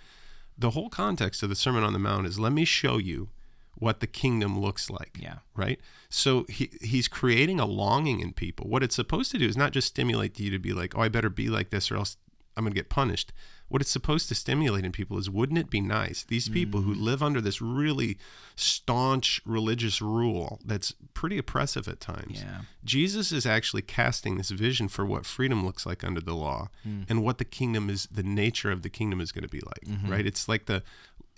the 0.59 0.71
whole 0.71 0.91
context 0.91 1.43
of 1.43 1.49
the 1.49 1.55
sermon 1.57 1.83
on 1.83 1.95
the 1.95 1.99
mount 1.99 2.27
is 2.27 2.39
let 2.39 2.53
me 2.53 2.67
show 2.67 2.99
you 2.99 3.31
what 3.77 4.01
the 4.01 4.07
kingdom 4.07 4.59
looks 4.61 4.91
like 4.91 5.17
Yeah. 5.19 5.37
right? 5.57 5.81
So 6.11 6.45
he 6.51 6.71
he's 6.83 7.09
creating 7.09 7.59
a 7.61 7.65
longing 7.67 8.21
in 8.21 8.33
people. 8.35 8.69
What 8.69 8.83
it's 8.83 8.95
supposed 8.97 9.31
to 9.33 9.39
do 9.39 9.47
is 9.47 9.57
not 9.57 9.73
just 9.73 9.89
stimulate 9.89 10.39
you 10.39 10.51
to 10.51 10.59
be 10.59 10.73
like 10.75 10.97
oh 10.97 11.01
I 11.03 11.09
better 11.09 11.31
be 11.31 11.49
like 11.49 11.71
this 11.71 11.91
or 11.91 11.97
else 11.97 12.17
I'm 12.57 12.65
going 12.65 12.73
to 12.75 12.79
get 12.79 12.91
punished 12.91 13.33
what 13.71 13.81
it's 13.81 13.91
supposed 13.91 14.29
to 14.29 14.35
stimulate 14.35 14.85
in 14.85 14.93
people 14.93 15.17
is 15.17 15.31
wouldn't 15.31 15.59
it 15.59 15.71
be 15.71 15.81
nice 15.81 16.25
these 16.25 16.49
people 16.49 16.83
who 16.83 16.93
mm-hmm. 16.93 17.05
live 17.05 17.23
under 17.23 17.41
this 17.41 17.63
really 17.63 18.19
staunch 18.57 19.41
religious 19.47 20.03
rule 20.03 20.61
that's 20.65 20.95
pretty 21.15 21.39
oppressive 21.39 21.89
at 21.89 22.01
times 22.01 22.43
Yeah. 22.43 22.63
Jesus 22.85 23.33
is 23.33 23.47
actually 23.47 23.83
casting 23.83 24.37
this 24.37 24.51
vision 24.51 24.89
for 24.89 25.07
what 25.07 25.25
freedom 25.25 25.65
looks 25.65 25.87
like 25.87 26.05
under 26.05 26.21
the 26.21 26.35
law 26.35 26.69
hmm. 26.83 27.03
and 27.09 27.23
what 27.23 27.39
the 27.39 27.45
kingdom 27.45 27.89
is 27.89 28.07
the 28.11 28.23
nature 28.23 28.71
of 28.71 28.83
the 28.83 28.91
kingdom 28.91 29.21
is 29.21 29.33
going 29.33 29.45
to 29.45 29.49
be 29.49 29.61
like 29.61 29.85
mm-hmm. 29.87 30.11
right? 30.11 30.27
It's 30.27 30.49
like 30.49 30.67
the 30.67 30.83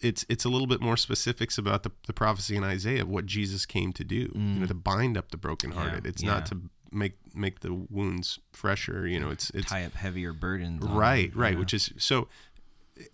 it's 0.00 0.26
it's 0.28 0.44
a 0.44 0.48
little 0.48 0.66
bit 0.66 0.80
more 0.80 0.96
specifics 0.96 1.56
about 1.56 1.84
the, 1.84 1.92
the 2.06 2.12
prophecy 2.12 2.56
in 2.56 2.64
Isaiah 2.64 3.02
of 3.02 3.08
what 3.08 3.24
Jesus 3.24 3.64
came 3.64 3.92
to 3.92 4.04
do 4.04 4.32
you 4.34 4.40
know 4.40 4.64
mm. 4.64 4.68
to 4.68 4.74
bind 4.74 5.16
up 5.16 5.30
the 5.30 5.36
brokenhearted. 5.36 6.04
Yeah, 6.04 6.08
it's 6.08 6.22
yeah. 6.22 6.30
not 6.30 6.46
to 6.46 6.62
make 6.92 7.14
make 7.34 7.60
the 7.60 7.72
wounds 7.72 8.38
fresher 8.52 9.06
you 9.06 9.18
know 9.18 9.30
it's 9.30 9.50
it's 9.50 9.70
Tie 9.70 9.84
up 9.84 9.94
heavier 9.94 10.32
burdens. 10.32 10.82
right 10.84 11.34
right 11.34 11.52
Yeah. 11.54 11.58
which 11.58 11.74
is 11.74 11.92
so 11.98 12.28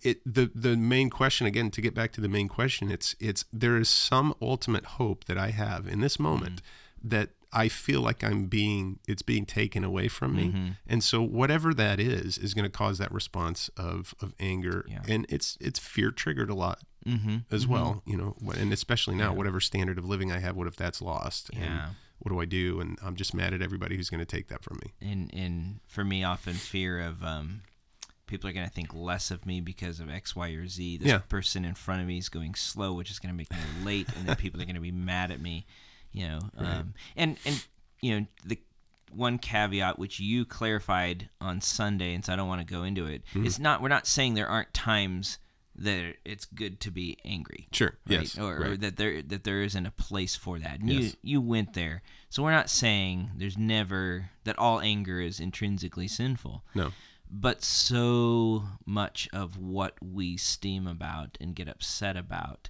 it 0.01 0.21
the 0.25 0.51
the 0.53 0.75
main 0.75 1.09
question 1.09 1.47
again 1.47 1.71
to 1.71 1.81
get 1.81 1.93
back 1.95 2.11
to 2.13 2.21
the 2.21 2.27
main 2.29 2.47
question 2.47 2.91
it's 2.91 3.15
it's 3.19 3.45
there 3.53 3.77
is 3.77 3.87
some 3.89 4.33
ultimate 4.41 4.85
hope 4.85 5.25
that 5.25 5.37
i 5.37 5.49
have 5.51 5.87
in 5.87 6.01
this 6.01 6.19
moment 6.19 6.61
Mm-hmm. 6.61 7.09
that 7.09 7.29
i 7.53 7.69
feel 7.69 8.01
like 8.01 8.23
i'm 8.23 8.45
being 8.47 8.99
it's 9.07 9.21
being 9.21 9.45
taken 9.45 9.83
away 9.85 10.07
from 10.09 10.35
me 10.35 10.47
Mm-hmm. 10.49 10.67
and 10.87 11.03
so 11.03 11.21
whatever 11.21 11.73
that 11.73 11.99
is 11.99 12.37
is 12.37 12.53
going 12.53 12.65
to 12.65 12.69
cause 12.77 12.97
that 12.97 13.11
response 13.11 13.69
of 13.77 14.13
of 14.21 14.33
anger 14.39 14.85
Yeah. 14.87 15.01
and 15.07 15.25
it's 15.29 15.57
it's 15.61 15.79
fear 15.79 16.11
triggered 16.11 16.49
a 16.49 16.55
lot 16.55 16.79
Mm-hmm. 17.07 17.37
as 17.49 17.65
well. 17.65 18.03
You 18.05 18.17
know, 18.17 18.35
and 18.57 18.73
especially 18.73 19.15
now, 19.15 19.33
whatever 19.33 19.61
standard 19.61 19.97
of 19.97 20.03
living 20.03 20.33
I 20.33 20.39
have, 20.39 20.57
what 20.57 20.67
if 20.67 20.75
that's 20.75 21.01
lost? 21.01 21.49
And 21.53 21.63
Yeah. 21.63 21.89
What 22.19 22.31
do 22.31 22.39
I 22.39 22.45
do? 22.45 22.79
And 22.81 22.97
I'm 23.03 23.15
just 23.15 23.33
mad 23.33 23.53
at 23.53 23.61
everybody 23.61 23.95
who's 23.95 24.09
going 24.09 24.19
to 24.19 24.25
take 24.25 24.47
that 24.49 24.63
from 24.63 24.79
me. 24.83 24.93
and 25.01 25.29
and 25.33 25.79
for 25.87 26.03
me 26.03 26.23
often 26.23 26.53
fear 26.53 26.99
of 26.99 27.23
um 27.23 27.61
people 28.27 28.47
are 28.49 28.53
going 28.53 28.67
to 28.67 28.71
think 28.71 28.93
less 28.93 29.31
of 29.31 29.45
me 29.45 29.59
because 29.59 29.99
of 29.99 30.09
x 30.09 30.35
y 30.35 30.49
or 30.49 30.67
z 30.67 30.97
this 30.97 31.07
Yeah. 31.07 31.17
person 31.29 31.65
in 31.65 31.73
front 31.73 32.01
of 32.01 32.07
me 32.07 32.17
is 32.19 32.29
going 32.29 32.53
slow 32.55 32.93
which 32.93 33.09
is 33.09 33.17
going 33.19 33.33
to 33.33 33.37
make 33.37 33.49
me 33.51 33.57
late 33.83 34.07
and 34.15 34.27
then 34.27 34.35
people 34.35 34.61
are 34.61 34.65
going 34.65 34.75
to 34.75 34.81
be 34.81 34.91
mad 34.91 35.31
at 35.31 35.39
me 35.41 35.65
you 36.11 36.27
know 36.27 36.39
um 36.57 36.93
and 37.15 37.37
and 37.45 37.65
you 38.01 38.19
know 38.19 38.25
the 38.45 38.59
one 39.11 39.39
caveat 39.39 39.97
which 39.97 40.19
you 40.19 40.45
clarified 40.45 41.27
on 41.41 41.59
sunday 41.61 42.13
and 42.13 42.23
so 42.23 42.31
i 42.31 42.35
don't 42.35 42.47
want 42.47 42.61
to 42.65 42.71
go 42.73 42.83
into 42.83 43.07
it 43.07 43.23
Mm-hmm. 43.33 43.45
it's 43.47 43.57
not 43.57 43.81
we're 43.81 43.87
not 43.89 44.05
saying 44.05 44.35
there 44.35 44.47
aren't 44.47 44.71
times 44.75 45.39
that 45.81 46.15
it's 46.25 46.45
good 46.45 46.79
to 46.81 46.91
be 46.91 47.17
angry 47.25 47.67
Sure. 47.71 47.93
right? 48.07 48.19
Yes. 48.21 48.37
or, 48.37 48.57
or 48.57 48.69
right. 48.71 48.79
that 48.81 48.97
there 48.97 49.21
that 49.21 49.43
there 49.43 49.61
isn't 49.63 49.85
a 49.85 49.91
place 49.91 50.35
for 50.35 50.59
that. 50.59 50.79
And 50.79 50.89
Yes. 50.89 51.03
you 51.23 51.31
you 51.33 51.41
went 51.41 51.73
there, 51.73 52.01
so 52.29 52.43
we're 52.43 52.51
not 52.51 52.69
saying 52.69 53.31
there's 53.37 53.57
never 53.57 54.29
that 54.43 54.57
all 54.59 54.79
anger 54.81 55.19
is 55.21 55.39
intrinsically 55.39 56.07
sinful, 56.07 56.63
no. 56.75 56.91
but 57.29 57.63
so 57.63 58.63
much 58.85 59.27
of 59.33 59.57
what 59.57 59.93
we 60.01 60.37
steam 60.37 60.85
about 60.87 61.37
and 61.41 61.55
get 61.55 61.67
upset 61.69 62.15
about 62.17 62.69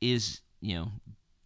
is 0.00 0.40
you 0.60 0.74
know 0.74 0.92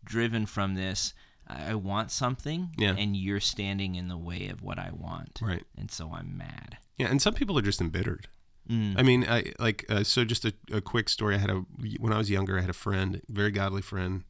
driven 0.05 0.47
from 0.47 0.75
this. 0.75 1.13
I 1.49 1.71
I 1.71 1.75
want 1.75 2.13
something, 2.13 2.71
Yeah. 2.79 2.95
and 2.97 3.17
you're 3.17 3.41
standing 3.41 3.97
in 3.97 4.07
the 4.09 4.17
way 4.17 4.47
of 4.49 4.63
what 4.63 4.79
I 4.79 4.91
want, 4.93 5.41
Right. 5.43 5.65
and 5.77 5.91
so 5.91 6.13
I'm 6.13 6.37
mad. 6.37 6.79
Yeah. 6.97 7.09
And 7.09 7.21
some 7.21 7.35
people 7.35 7.59
are 7.59 7.63
just 7.63 7.81
embittered. 7.81 8.29
Mm. 8.71 8.95
I 8.97 9.03
mean, 9.03 9.25
I 9.29 9.53
like 9.59 9.85
uh, 9.89 10.05
so. 10.05 10.25
Just 10.25 10.45
a, 10.45 10.55
a 10.73 10.81
quick 10.81 11.09
story. 11.09 11.35
I 11.35 11.39
had 11.39 11.51
a 11.51 11.65
when 11.99 12.13
I 12.13 12.19
was 12.19 12.31
younger. 12.31 12.57
I 12.57 12.61
had 12.61 12.71
a 12.71 12.75
friend, 12.75 13.21
very 13.29 13.51
godly 13.51 13.83
friend, 13.83 14.23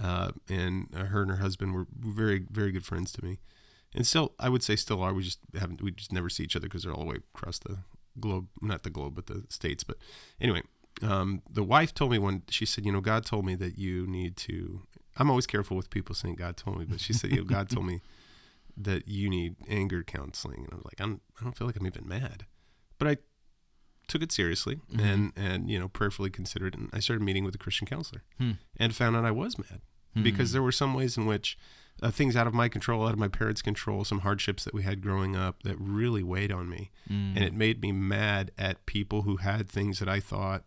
uh, 0.00 0.30
and 0.48 0.86
her 0.94 1.22
and 1.22 1.30
her 1.32 1.38
husband 1.38 1.74
were 1.74 1.86
very, 1.98 2.44
very 2.50 2.70
good 2.70 2.84
friends 2.84 3.10
to 3.12 3.24
me, 3.24 3.40
and 3.94 4.06
still, 4.06 4.34
I 4.38 4.48
would 4.48 4.62
say, 4.62 4.76
still 4.76 5.02
are. 5.02 5.12
We 5.12 5.24
just 5.24 5.40
haven't. 5.58 5.82
We 5.82 5.90
just 5.90 6.12
never 6.12 6.28
see 6.28 6.44
each 6.44 6.54
other 6.54 6.68
because 6.68 6.84
they're 6.84 6.92
all 6.92 7.04
the 7.04 7.10
way 7.10 7.16
across 7.34 7.58
the 7.58 7.78
globe, 8.20 8.46
not 8.62 8.84
the 8.84 8.90
globe, 8.90 9.16
but 9.16 9.26
the 9.26 9.44
states. 9.48 9.82
But 9.82 9.96
anyway, 10.40 10.62
um, 11.02 11.42
the 11.50 11.64
wife 11.64 11.92
told 11.92 12.12
me 12.12 12.18
one. 12.18 12.42
She 12.48 12.66
said, 12.66 12.86
"You 12.86 12.92
know, 12.92 13.00
God 13.00 13.26
told 13.26 13.44
me 13.44 13.56
that 13.56 13.76
you 13.76 14.06
need 14.06 14.36
to." 14.38 14.82
I'm 15.16 15.30
always 15.30 15.46
careful 15.46 15.76
with 15.76 15.90
people 15.90 16.14
saying 16.14 16.36
God 16.36 16.56
told 16.56 16.78
me, 16.78 16.84
but 16.84 17.00
she 17.00 17.12
said, 17.12 17.32
"You 17.32 17.38
know, 17.38 17.44
God 17.44 17.68
told 17.68 17.86
me 17.86 18.02
that 18.76 19.08
you 19.08 19.28
need 19.28 19.56
anger 19.68 20.04
counseling," 20.04 20.60
and 20.64 20.68
I 20.72 20.76
was 20.76 20.84
like, 20.84 21.00
"I'm. 21.00 21.20
I 21.40 21.44
don't 21.44 21.56
feel 21.56 21.66
like 21.66 21.76
I'm 21.76 21.88
even 21.88 22.06
mad," 22.06 22.46
but 22.98 23.08
I 23.08 23.16
took 24.10 24.22
it 24.22 24.32
seriously 24.32 24.78
and 24.98 25.32
and 25.36 25.70
you 25.70 25.78
know 25.78 25.88
prayerfully 25.88 26.28
considered 26.30 26.74
it 26.74 26.78
and 26.80 26.90
I 26.92 27.00
started 27.00 27.22
meeting 27.22 27.44
with 27.44 27.54
a 27.54 27.58
Christian 27.58 27.86
counselor 27.86 28.22
Hmm. 28.38 28.52
and 28.76 28.94
found 28.94 29.16
out 29.16 29.24
I 29.24 29.30
was 29.30 29.58
mad 29.58 29.80
because 30.22 30.52
there 30.52 30.62
were 30.62 30.72
some 30.72 30.92
ways 30.94 31.16
in 31.16 31.24
which 31.24 31.56
uh, 32.02 32.10
things 32.10 32.34
out 32.34 32.46
of 32.46 32.54
my 32.54 32.68
control 32.68 33.06
out 33.06 33.12
of 33.12 33.18
my 33.18 33.28
parents 33.28 33.62
control 33.62 34.04
some 34.04 34.20
hardships 34.20 34.64
that 34.64 34.74
we 34.74 34.82
had 34.82 35.00
growing 35.02 35.36
up 35.36 35.62
that 35.62 35.76
really 35.78 36.22
weighed 36.22 36.50
on 36.52 36.68
me. 36.68 36.90
Mm. 37.08 37.36
and 37.36 37.44
it 37.44 37.54
made 37.54 37.80
me 37.80 37.92
mad 37.92 38.50
at 38.58 38.84
people 38.86 39.22
who 39.22 39.36
had 39.36 39.68
things 39.68 39.98
that 40.00 40.08
I 40.08 40.20
thought 40.20 40.64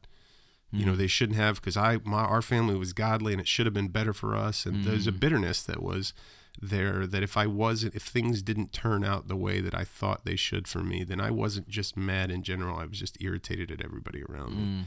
you 0.71 0.85
know 0.87 0.95
they 0.95 1.07
shouldn't 1.07 1.37
have 1.37 1.55
because 1.61 1.77
I 1.77 1.99
my 2.03 2.23
our 2.23 2.41
family 2.41 2.75
was 2.75 2.93
godly 2.93 3.31
and 3.33 3.39
it 3.41 3.47
should 3.47 3.67
have 3.67 3.73
been 3.75 3.89
better 3.89 4.13
for 4.13 4.35
us. 4.35 4.65
And 4.65 4.83
there's 4.85 5.05
a 5.07 5.11
bitterness 5.11 5.61
that 5.63 5.83
was 5.83 6.13
there 6.61 7.05
that 7.07 7.23
if 7.23 7.35
I 7.35 7.47
wasn't 7.47 7.95
if 7.95 8.03
things 8.03 8.41
didn't 8.41 8.71
turn 8.73 9.03
out 9.03 9.27
the 9.27 9.35
way 9.35 9.59
that 9.59 9.73
I 9.75 9.83
thought 9.83 10.23
they 10.25 10.35
should 10.35 10.67
for 10.67 10.79
me 10.83 11.03
then 11.03 11.19
I 11.19 11.31
wasn't 11.31 11.67
just 11.67 11.97
mad 11.97 12.31
in 12.31 12.43
general 12.43 12.77
I 12.77 12.85
was 12.85 12.99
just 12.99 13.17
irritated 13.21 13.71
at 13.71 13.83
everybody 13.83 14.23
around 14.23 14.55
me 14.55 14.63
Mm. 14.63 14.83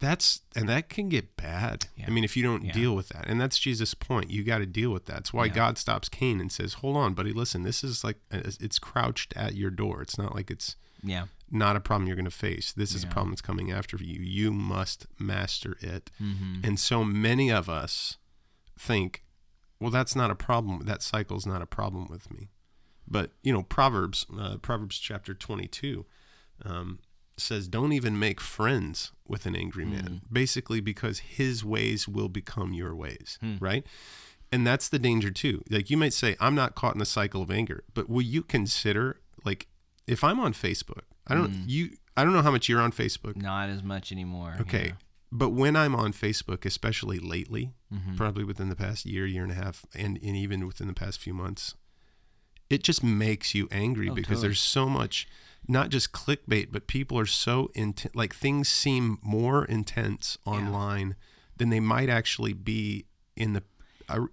that's 0.00 0.42
and 0.54 0.68
that 0.68 0.88
can 0.88 1.08
get 1.08 1.36
bad 1.36 1.86
Yeah. 1.96 2.06
I 2.06 2.10
mean 2.10 2.22
if 2.24 2.36
you 2.36 2.42
don't 2.42 2.64
Yeah. 2.64 2.72
deal 2.72 2.94
with 2.94 3.08
that 3.08 3.26
and 3.26 3.40
that's 3.40 3.58
Jesus 3.58 3.94
point 3.94 4.30
you 4.30 4.44
got 4.44 4.58
to 4.58 4.66
deal 4.66 4.90
with 4.90 5.06
that 5.06 5.14
that's 5.14 5.32
why 5.32 5.46
Yeah. 5.46 5.54
God 5.54 5.78
stops 5.78 6.08
Cain 6.08 6.40
and 6.40 6.52
says 6.52 6.74
hold 6.74 6.96
on 6.96 7.14
buddy 7.14 7.32
listen 7.32 7.62
this 7.64 7.82
is 7.82 8.04
like 8.04 8.18
uh, 8.32 8.40
it's 8.44 8.78
crouched 8.78 9.32
at 9.36 9.54
your 9.56 9.70
door 9.70 10.00
it's 10.02 10.16
not 10.16 10.34
like 10.36 10.50
it's 10.52 10.76
Yeah. 11.02 11.26
not 11.50 11.74
a 11.76 11.80
problem 11.80 12.06
you're 12.06 12.16
going 12.16 12.24
to 12.24 12.30
face. 12.30 12.72
This 12.72 12.94
is 12.94 13.04
a 13.04 13.06
problem 13.06 13.30
that's 13.30 13.40
coming 13.40 13.70
after 13.70 13.96
you. 13.98 14.20
You 14.20 14.52
must 14.52 15.06
master 15.18 15.76
it. 15.80 16.10
Mm-hmm. 16.20 16.60
And 16.64 16.78
so 16.78 17.04
many 17.04 17.50
of 17.52 17.68
us 17.70 18.16
think, 18.76 19.22
well, 19.80 19.90
that's 19.90 20.16
not 20.16 20.30
a 20.30 20.34
problem. 20.34 20.84
That 20.84 21.02
cycle's 21.02 21.46
not 21.46 21.62
a 21.62 21.66
problem 21.66 22.08
with 22.08 22.30
me. 22.32 22.48
But, 23.06 23.30
you 23.42 23.52
know, 23.52 23.62
Proverbs, 23.62 24.26
uh, 24.38 24.56
Proverbs 24.58 24.98
chapter 24.98 25.32
22 25.34 26.04
um, 26.64 26.98
says, 27.38 27.68
don't 27.68 27.92
even 27.92 28.18
make 28.18 28.40
friends 28.40 29.12
with 29.26 29.46
an 29.46 29.56
angry 29.56 29.84
man, 29.86 30.20
basically 30.30 30.80
because 30.80 31.20
his 31.20 31.64
ways 31.64 32.06
will 32.08 32.28
become 32.28 32.72
your 32.74 32.94
ways, 32.94 33.38
right? 33.60 33.86
And 34.52 34.66
that's 34.66 34.88
the 34.88 34.98
danger 34.98 35.30
too. 35.30 35.62
Like 35.70 35.88
you 35.90 35.96
might 35.96 36.12
say, 36.12 36.36
I'm 36.40 36.54
not 36.54 36.74
caught 36.74 36.94
in 36.94 36.98
the 36.98 37.06
cycle 37.06 37.42
of 37.42 37.50
anger, 37.50 37.84
but 37.94 38.08
will 38.10 38.22
you 38.22 38.42
consider, 38.42 39.20
like, 39.44 39.68
if 40.06 40.24
I'm 40.24 40.40
on 40.40 40.52
Facebook, 40.52 41.02
I 41.26 41.34
don't 41.34 41.52
you 41.66 41.90
I 42.16 42.24
don't 42.24 42.32
know 42.32 42.42
how 42.42 42.50
much 42.50 42.68
you're 42.68 42.80
on 42.80 42.90
Facebook. 42.90 43.36
Not 43.36 43.68
as 43.68 43.82
much 43.82 44.10
anymore. 44.10 44.56
Okay. 44.60 44.86
yeah. 44.86 44.92
But 45.30 45.50
when 45.50 45.76
I'm 45.76 45.94
on 45.94 46.12
Facebook, 46.12 46.64
especially 46.64 47.18
lately, 47.18 47.72
Mm-hmm. 47.92 48.16
probably 48.16 48.44
within 48.44 48.68
the 48.68 48.76
past 48.76 49.06
year, 49.06 49.26
year 49.26 49.42
and 49.42 49.50
a 49.52 49.54
half, 49.54 49.86
and, 49.94 50.18
and 50.22 50.36
even 50.36 50.66
within 50.66 50.88
the 50.88 50.92
past 50.92 51.18
few 51.20 51.32
months, 51.32 51.74
it 52.68 52.82
just 52.82 53.02
makes 53.02 53.54
you 53.54 53.66
angry 53.70 54.10
Oh, 54.10 54.14
because 54.14 54.28
totally. 54.40 54.48
there's 54.48 54.60
so 54.60 54.90
much, 54.90 55.26
not 55.66 55.88
just 55.88 56.12
clickbait, 56.12 56.68
but 56.70 56.86
people 56.86 57.18
are 57.18 57.24
so 57.24 57.70
intense. 57.74 58.14
Like 58.14 58.34
things 58.34 58.68
seem 58.68 59.18
more 59.22 59.64
intense 59.64 60.36
online 60.44 61.16
than 61.56 61.70
they 61.70 61.80
might 61.80 62.10
actually 62.10 62.52
be 62.52 63.06
in 63.36 63.54
the 63.54 63.62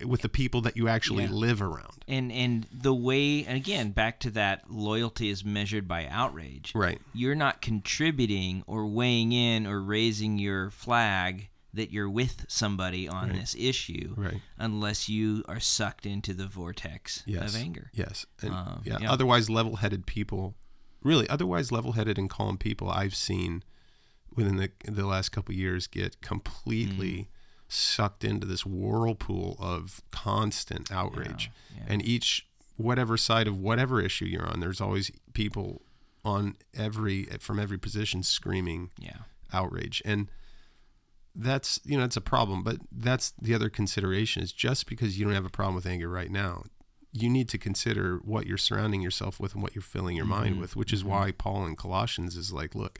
with 0.05 0.21
the 0.21 0.29
people 0.29 0.61
that 0.61 0.77
you 0.77 0.87
actually 0.87 1.25
Yeah. 1.25 1.31
live 1.31 1.61
around. 1.61 2.03
and 2.07 2.31
and 2.31 2.67
the 2.71 2.93
way 2.93 3.43
and 3.45 3.57
again 3.57 3.91
back 3.91 4.19
to 4.21 4.29
that 4.31 4.69
loyalty 4.71 5.29
is 5.29 5.43
measured 5.43 5.87
by 5.87 6.07
outrage 6.07 6.71
Right. 6.75 7.01
you're 7.13 7.35
not 7.35 7.61
contributing 7.61 8.63
or 8.67 8.87
weighing 8.87 9.31
in 9.31 9.65
or 9.67 9.81
raising 9.81 10.37
your 10.39 10.69
flag 10.71 11.49
that 11.73 11.91
you're 11.91 12.09
with 12.09 12.45
somebody 12.47 13.07
on 13.07 13.29
Right. 13.29 13.39
this 13.39 13.55
issue 13.57 14.13
Right. 14.15 14.39
unless 14.57 15.09
you 15.09 15.43
are 15.47 15.59
sucked 15.59 16.05
into 16.05 16.33
the 16.33 16.47
vortex 16.47 17.23
Yes. 17.25 17.53
of 17.55 17.59
anger 17.61 17.89
Yes. 17.93 18.25
And 18.41 18.53
Um, 18.53 18.81
yeah, 18.85 18.99
yeah. 19.01 19.11
Otherwise, 19.11 19.49
level-headed 19.49 20.05
people, 20.05 20.55
really, 21.01 21.27
otherwise 21.27 21.71
level-headed 21.71 22.17
and 22.17 22.29
calm 22.29 22.57
people, 22.57 22.89
I've 22.89 23.15
seen 23.15 23.63
within 24.33 24.55
the 24.57 24.71
the 24.85 25.05
last 25.05 25.29
couple 25.29 25.53
of 25.53 25.59
years 25.59 25.87
get 25.87 26.21
completely 26.21 27.13
Mm. 27.23 27.27
Sucked 27.67 28.23
into 28.23 28.45
this 28.45 28.65
whirlpool 28.65 29.57
of 29.59 30.01
constant 30.11 30.91
outrage, 30.91 31.49
Yeah, 31.73 31.81
yeah. 31.81 31.93
and 31.93 32.05
each 32.05 32.47
whatever 32.77 33.17
side 33.17 33.47
of 33.47 33.59
whatever 33.59 34.01
issue 34.01 34.25
you're 34.25 34.45
on, 34.45 34.59
there's 34.59 34.81
always 34.81 35.11
people 35.33 35.81
on 36.23 36.55
every 36.73 37.23
from 37.39 37.59
every 37.59 37.77
position 37.77 38.23
screaming 38.23 38.91
yeah. 38.99 39.17
outrage. 39.53 40.01
And 40.05 40.29
that's 41.35 41.79
you 41.83 41.97
know 41.97 42.05
it's 42.05 42.15
a 42.15 42.21
problem 42.21 42.63
but 42.63 42.77
that's 42.91 43.33
the 43.41 43.53
other 43.53 43.69
consideration 43.69 44.41
is 44.41 44.53
just 44.53 44.87
because 44.87 45.19
you 45.19 45.25
don't 45.25 45.33
have 45.33 45.45
a 45.45 45.49
problem 45.49 45.75
with 45.75 45.85
anger 45.85 46.07
right 46.07 46.31
now 46.31 46.63
you 47.11 47.29
need 47.29 47.49
to 47.49 47.57
consider 47.57 48.17
what 48.23 48.45
you're 48.47 48.57
surrounding 48.57 49.01
yourself 49.01 49.37
with 49.37 49.53
and 49.53 49.61
what 49.61 49.75
you're 49.75 49.81
filling 49.81 50.15
your 50.15 50.25
mind 50.25 50.61
with 50.61 50.77
which 50.77 50.93
is 50.93 51.03
why 51.03 51.31
paul 51.31 51.65
in 51.65 51.75
colossians 51.75 52.37
is 52.37 52.53
like 52.53 52.73
look 52.73 52.99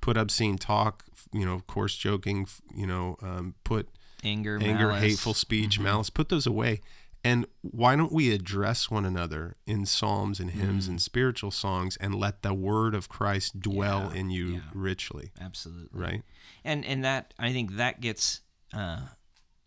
put 0.00 0.16
obscene 0.16 0.56
talk 0.56 1.04
you 1.30 1.44
know 1.44 1.60
coarse 1.66 1.94
joking 1.96 2.46
you 2.74 2.86
know 2.86 3.18
um, 3.20 3.54
put 3.64 3.88
anger 4.24 4.58
anger 4.62 4.88
malice. 4.88 5.02
hateful 5.02 5.34
speech 5.34 5.78
malice 5.78 6.10
put 6.10 6.28
those 6.28 6.46
away 6.46 6.80
and 7.26 7.46
why 7.62 7.96
don't 7.96 8.12
we 8.12 8.32
address 8.32 8.90
one 8.90 9.04
another 9.06 9.56
in 9.66 9.86
psalms 9.86 10.40
and 10.40 10.50
hymns 10.50 10.86
and 10.88 11.00
spiritual 11.00 11.50
songs 11.50 11.96
and 11.98 12.14
let 12.14 12.42
the 12.42 12.52
word 12.54 12.94
of 12.94 13.08
christ 13.08 13.60
dwell 13.60 14.10
Yeah, 14.12 14.20
in 14.20 14.30
you 14.30 14.46
yeah. 14.46 14.60
richly 14.74 15.32
absolutely 15.40 15.88
right 15.92 16.22
and 16.64 16.84
and 16.84 17.04
that 17.04 17.32
I 17.38 17.52
think 17.52 17.76
that 17.76 18.00
gets 18.00 18.40
uh, 18.72 19.00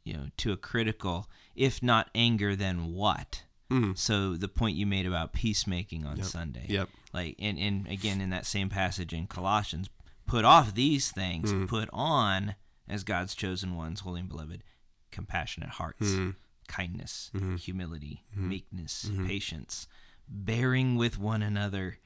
you 0.03 0.13
know 0.13 0.27
to 0.37 0.51
a 0.51 0.57
critical, 0.57 1.29
if 1.55 1.83
not 1.83 2.09
anger, 2.15 2.55
then 2.55 2.93
what? 2.93 3.43
Mm. 3.71 3.97
So 3.97 4.35
the 4.35 4.47
point 4.47 4.77
you 4.77 4.85
made 4.87 5.05
about 5.05 5.31
peacemaking 5.33 6.05
on 6.05 6.17
Yep. 6.17 6.25
Sunday, 6.25 6.65
Yep. 6.69 6.89
like 7.13 7.35
and 7.39 7.59
and 7.59 7.87
again 7.87 8.19
in 8.21 8.29
that 8.31 8.45
same 8.45 8.69
passage 8.69 9.13
in 9.13 9.27
Colossians, 9.27 9.89
put 10.25 10.43
off 10.45 10.73
these 10.73 11.11
things, 11.11 11.51
Mm. 11.53 11.67
put 11.67 11.89
on 11.93 12.55
as 12.89 13.03
God's 13.03 13.35
chosen 13.35 13.75
ones, 13.75 14.01
holy 14.01 14.19
and 14.21 14.29
beloved, 14.29 14.63
compassionate 15.11 15.69
hearts, 15.69 16.07
Mm. 16.07 16.35
kindness, 16.67 17.31
Mm-hmm. 17.33 17.55
humility, 17.55 18.23
meekness, 18.35 19.09
patience, 19.25 19.87
bearing 20.27 20.95
with 20.95 21.17
one 21.17 21.41
another, 21.41 21.99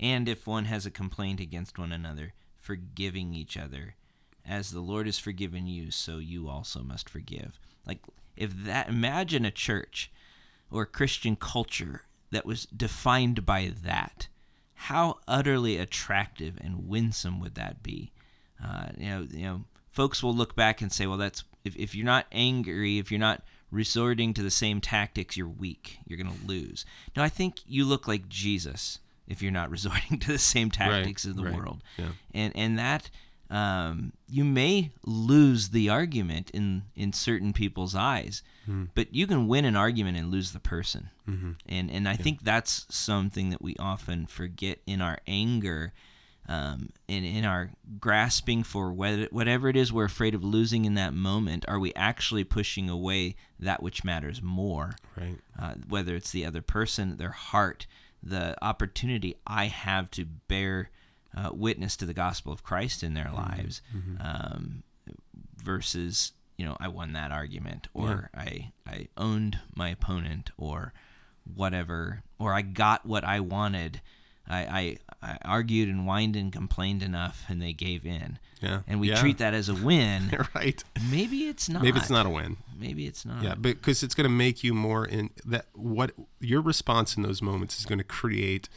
and 0.00 0.28
if 0.28 0.46
one 0.46 0.64
has 0.66 0.86
a 0.86 0.90
complaint 0.90 1.40
against 1.40 1.78
one 1.78 1.92
another, 1.92 2.32
forgiving 2.58 3.34
each 3.34 3.56
other. 3.56 3.94
As 4.46 4.70
the 4.70 4.80
Lord 4.80 5.06
has 5.06 5.18
forgiven 5.18 5.66
you, 5.66 5.90
so 5.90 6.18
you 6.18 6.48
also 6.48 6.82
must 6.82 7.08
forgive. 7.10 7.58
Like, 7.86 8.00
if 8.36 8.54
that, 8.64 8.88
imagine 8.88 9.44
a 9.44 9.50
church 9.50 10.10
or 10.70 10.82
a 10.82 10.86
Christian 10.86 11.36
culture 11.36 12.02
that 12.30 12.46
was 12.46 12.64
defined 12.66 13.44
by 13.44 13.72
that. 13.82 14.28
How 14.74 15.18
utterly 15.26 15.76
attractive 15.76 16.56
and 16.60 16.88
winsome 16.88 17.40
would 17.40 17.56
that 17.56 17.82
be? 17.82 18.12
Uh, 18.62 18.88
you 18.96 19.06
know, 19.06 19.26
you 19.30 19.42
know, 19.44 19.64
folks 19.90 20.22
will 20.22 20.34
look 20.34 20.54
back 20.56 20.80
and 20.82 20.92
say, 20.92 21.06
well, 21.06 21.18
that's 21.18 21.44
if, 21.64 21.76
if 21.76 21.94
you're 21.94 22.06
not 22.06 22.26
angry, 22.32 22.98
if 22.98 23.10
you're 23.10 23.20
not 23.20 23.42
resorting 23.70 24.32
to 24.34 24.42
the 24.42 24.50
same 24.50 24.80
tactics, 24.80 25.36
you're 25.36 25.48
weak. 25.48 25.98
You're 26.06 26.18
going 26.22 26.34
to 26.34 26.46
lose. 26.46 26.84
No, 27.16 27.22
I 27.22 27.28
think 27.28 27.60
you 27.66 27.84
look 27.84 28.08
like 28.08 28.28
Jesus 28.28 28.98
if 29.26 29.42
you're 29.42 29.52
not 29.52 29.70
resorting 29.76 30.18
to 30.20 30.32
the 30.32 30.38
same 30.38 30.70
tactics 30.70 31.24
Right, 31.26 31.30
of 31.30 31.36
the 31.36 31.44
right, 31.44 31.54
world. 31.54 31.82
yeah. 31.98 32.08
And 32.32 32.52
and 32.56 32.78
that 32.78 33.10
um, 33.50 34.12
you 34.28 34.44
may 34.44 34.90
lose 35.06 35.70
the 35.70 35.88
argument 35.88 36.50
in 36.52 36.82
in 36.94 37.12
certain 37.12 37.52
people's 37.52 37.94
eyes, 37.94 38.42
Hmm. 38.66 38.84
but 38.94 39.14
you 39.14 39.26
can 39.26 39.48
win 39.48 39.64
an 39.64 39.76
argument 39.76 40.18
and 40.18 40.30
lose 40.30 40.52
the 40.52 40.60
person. 40.60 41.08
Mm-hmm. 41.28 41.52
And 41.66 41.90
and 41.90 42.08
I 42.08 42.16
think 42.16 42.42
that's 42.42 42.86
something 42.90 43.48
that 43.50 43.62
we 43.62 43.74
often 43.78 44.26
forget 44.26 44.78
in 44.86 45.00
our 45.00 45.18
anger. 45.26 45.92
Um, 46.48 46.88
and 47.10 47.26
in 47.26 47.44
our 47.44 47.70
grasping 48.00 48.62
for 48.62 48.90
whether, 48.90 49.28
whatever 49.30 49.68
it 49.68 49.76
is 49.76 49.92
we're 49.92 50.06
afraid 50.06 50.34
of 50.34 50.42
losing 50.42 50.86
in 50.86 50.94
that 50.94 51.12
moment, 51.12 51.66
are 51.68 51.78
we 51.78 51.92
actually 51.94 52.42
pushing 52.44 52.88
away 52.88 53.36
that 53.60 53.82
which 53.82 54.02
matters 54.02 54.40
more? 54.40 54.92
Right. 55.16 55.36
uh, 55.60 55.74
whether 55.88 56.14
it's 56.16 56.30
the 56.30 56.46
other 56.46 56.62
person, 56.62 57.18
their 57.18 57.30
heart, 57.30 57.86
the 58.22 58.56
opportunity 58.64 59.36
I 59.46 59.66
have 59.66 60.10
to 60.12 60.24
bear 60.24 60.90
uh, 61.36 61.50
witness 61.52 61.96
to 61.98 62.06
the 62.06 62.14
gospel 62.14 62.52
of 62.52 62.62
Christ 62.62 63.02
in 63.02 63.12
their 63.14 63.30
lives, 63.30 63.82
um, 64.20 64.82
versus 65.62 66.32
you 66.56 66.64
know 66.64 66.76
I 66.80 66.88
won 66.88 67.12
that 67.12 67.30
argument 67.30 67.88
or 67.92 68.30
I 68.34 68.72
I 68.86 69.08
owned 69.16 69.58
my 69.74 69.90
opponent 69.90 70.50
or 70.56 70.92
whatever 71.54 72.22
or 72.38 72.54
I 72.54 72.62
got 72.62 73.04
what 73.04 73.24
I 73.24 73.40
wanted. 73.40 74.00
I, 74.50 74.96
I, 75.22 75.36
argued 75.44 75.88
and 75.88 76.04
whined 76.06 76.36
and 76.36 76.52
complained 76.52 77.02
enough 77.02 77.44
and 77.48 77.60
they 77.60 77.72
gave 77.72 78.06
in. 78.06 78.38
Yeah. 78.60 78.80
And 78.86 79.00
we 79.00 79.08
Yeah. 79.10 79.20
treat 79.20 79.38
that 79.38 79.54
as 79.54 79.68
a 79.68 79.74
win. 79.74 80.30
right. 80.54 80.82
Maybe 81.10 81.48
it's 81.48 81.68
not. 81.68 81.82
Maybe 81.82 81.98
it's 81.98 82.10
not 82.10 82.26
a 82.26 82.30
win. 82.30 82.56
Maybe 82.78 83.06
it's 83.06 83.24
not. 83.24 83.42
Yeah, 83.42 83.54
because 83.54 84.02
it's 84.02 84.14
going 84.14 84.24
to 84.24 84.30
make 84.34 84.62
you 84.62 84.74
more 84.74 85.04
in 85.04 85.30
that. 85.44 85.66
What 85.72 86.12
your 86.40 86.60
response 86.60 87.16
in 87.16 87.22
those 87.24 87.42
moments 87.42 87.78
is 87.78 87.86
going 87.86 87.98
to 87.98 88.04
create 88.04 88.68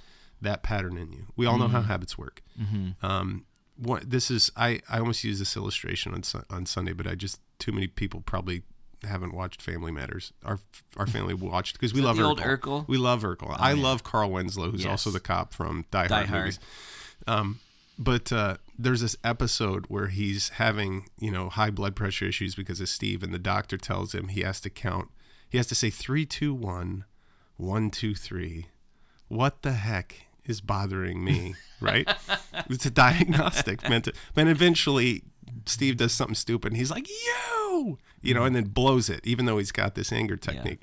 that 0.42 0.64
pattern 0.64 0.98
in 0.98 1.12
you. 1.14 1.26
We 1.36 1.46
all 1.46 1.60
know 1.60 1.68
how 1.68 1.82
habits 1.82 2.18
work. 2.18 2.42
Mm-hmm. 2.60 3.06
Um, 3.06 3.46
what 3.78 4.10
this 4.10 4.32
is, 4.32 4.52
I 4.56 4.82
I 4.90 5.00
almost 5.00 5.24
use 5.24 5.38
this 5.40 5.56
illustration 5.56 6.14
on 6.14 6.24
on 6.50 6.66
Sunday, 6.66 6.94
but 6.94 7.06
I 7.06 7.14
just 7.16 7.40
too 7.60 7.72
many 7.72 7.86
people 7.88 8.22
probably 8.22 8.64
haven't 9.04 9.34
watched 9.34 9.62
Family 9.62 9.92
Matters. 9.92 10.32
Our 10.46 10.60
our 10.98 11.08
family 11.08 11.34
watched 11.34 11.74
because 11.74 11.94
we 11.94 12.02
love 12.02 12.18
Urkel. 12.18 12.38
Urkel? 12.40 12.88
We 12.88 12.98
love 12.98 13.24
Urkel. 13.24 13.56
I 13.60 13.74
yeah. 13.74 13.82
love 13.84 14.04
Carl 14.04 14.32
Winslow, 14.32 14.72
who's 14.72 14.84
Yes. 14.84 14.92
also 14.92 15.10
the 15.12 15.20
cop 15.20 15.54
from 15.54 15.86
Die 15.92 15.98
Hard, 16.00 16.10
Die 16.10 16.26
Hard. 16.26 16.40
movies. 16.42 16.60
Um, 17.28 17.60
but 18.00 18.32
uh, 18.32 18.58
there's 18.78 19.02
this 19.02 19.16
episode 19.24 19.86
where 19.88 20.08
he's 20.08 20.50
having 20.50 21.08
you 21.20 21.32
know 21.32 21.50
high 21.50 21.70
blood 21.72 21.96
pressure 21.96 22.26
issues 22.26 22.56
because 22.56 22.80
of 22.82 22.90
Steve, 22.90 23.24
and 23.24 23.34
the 23.34 23.40
doctor 23.40 23.78
tells 23.78 24.14
him 24.16 24.30
he 24.30 24.42
has 24.42 24.60
to 24.62 24.70
count. 24.70 25.10
He 25.50 25.58
has 25.58 25.68
to 25.68 25.76
say 25.76 25.90
three, 25.90 26.26
two, 26.26 26.54
one, 26.54 27.06
one, 27.58 27.90
two, 27.92 28.16
three. 28.16 28.68
What 29.28 29.62
the 29.62 29.74
heck 29.74 30.28
is 30.46 30.62
bothering 30.62 31.24
me? 31.24 31.56
Right? 31.82 32.08
it's 32.70 32.86
a 32.86 32.92
diagnostic 32.92 33.90
meant 33.90 34.06
to. 34.06 34.14
But 34.36 34.46
eventually, 34.48 35.24
Steve 35.66 35.98
does 35.98 36.12
something 36.12 36.36
stupid, 36.36 36.72
and 36.72 36.78
he's 36.78 36.92
like, 36.92 37.08
"You," 37.10 37.98
you 38.22 38.34
know, 38.34 38.44
and 38.44 38.56
then 38.56 38.66
blows 38.66 39.10
it, 39.10 39.26
even 39.26 39.46
though 39.46 39.58
he's 39.58 39.72
got 39.72 39.96
this 39.96 40.12
anger 40.12 40.36
technique. 40.36 40.82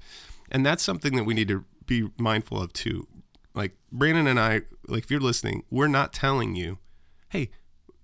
And 0.51 0.65
that's 0.65 0.83
something 0.83 1.17
that 1.17 1.25
we 1.25 1.35
need 1.35 1.49
to 1.49 1.65
be 1.87 2.09
mindful 2.19 2.61
of 2.61 2.73
too. 2.73 3.07
Like 3.55 3.77
Brandon 3.91 4.27
and 4.27 4.39
I, 4.39 4.63
like 4.87 5.05
if 5.05 5.11
you're 5.11 5.21
listening, 5.21 5.65
we're 5.71 5.89
not 5.89 6.13
telling 6.13 6.55
you, 6.55 6.79
"Hey, 7.31 7.51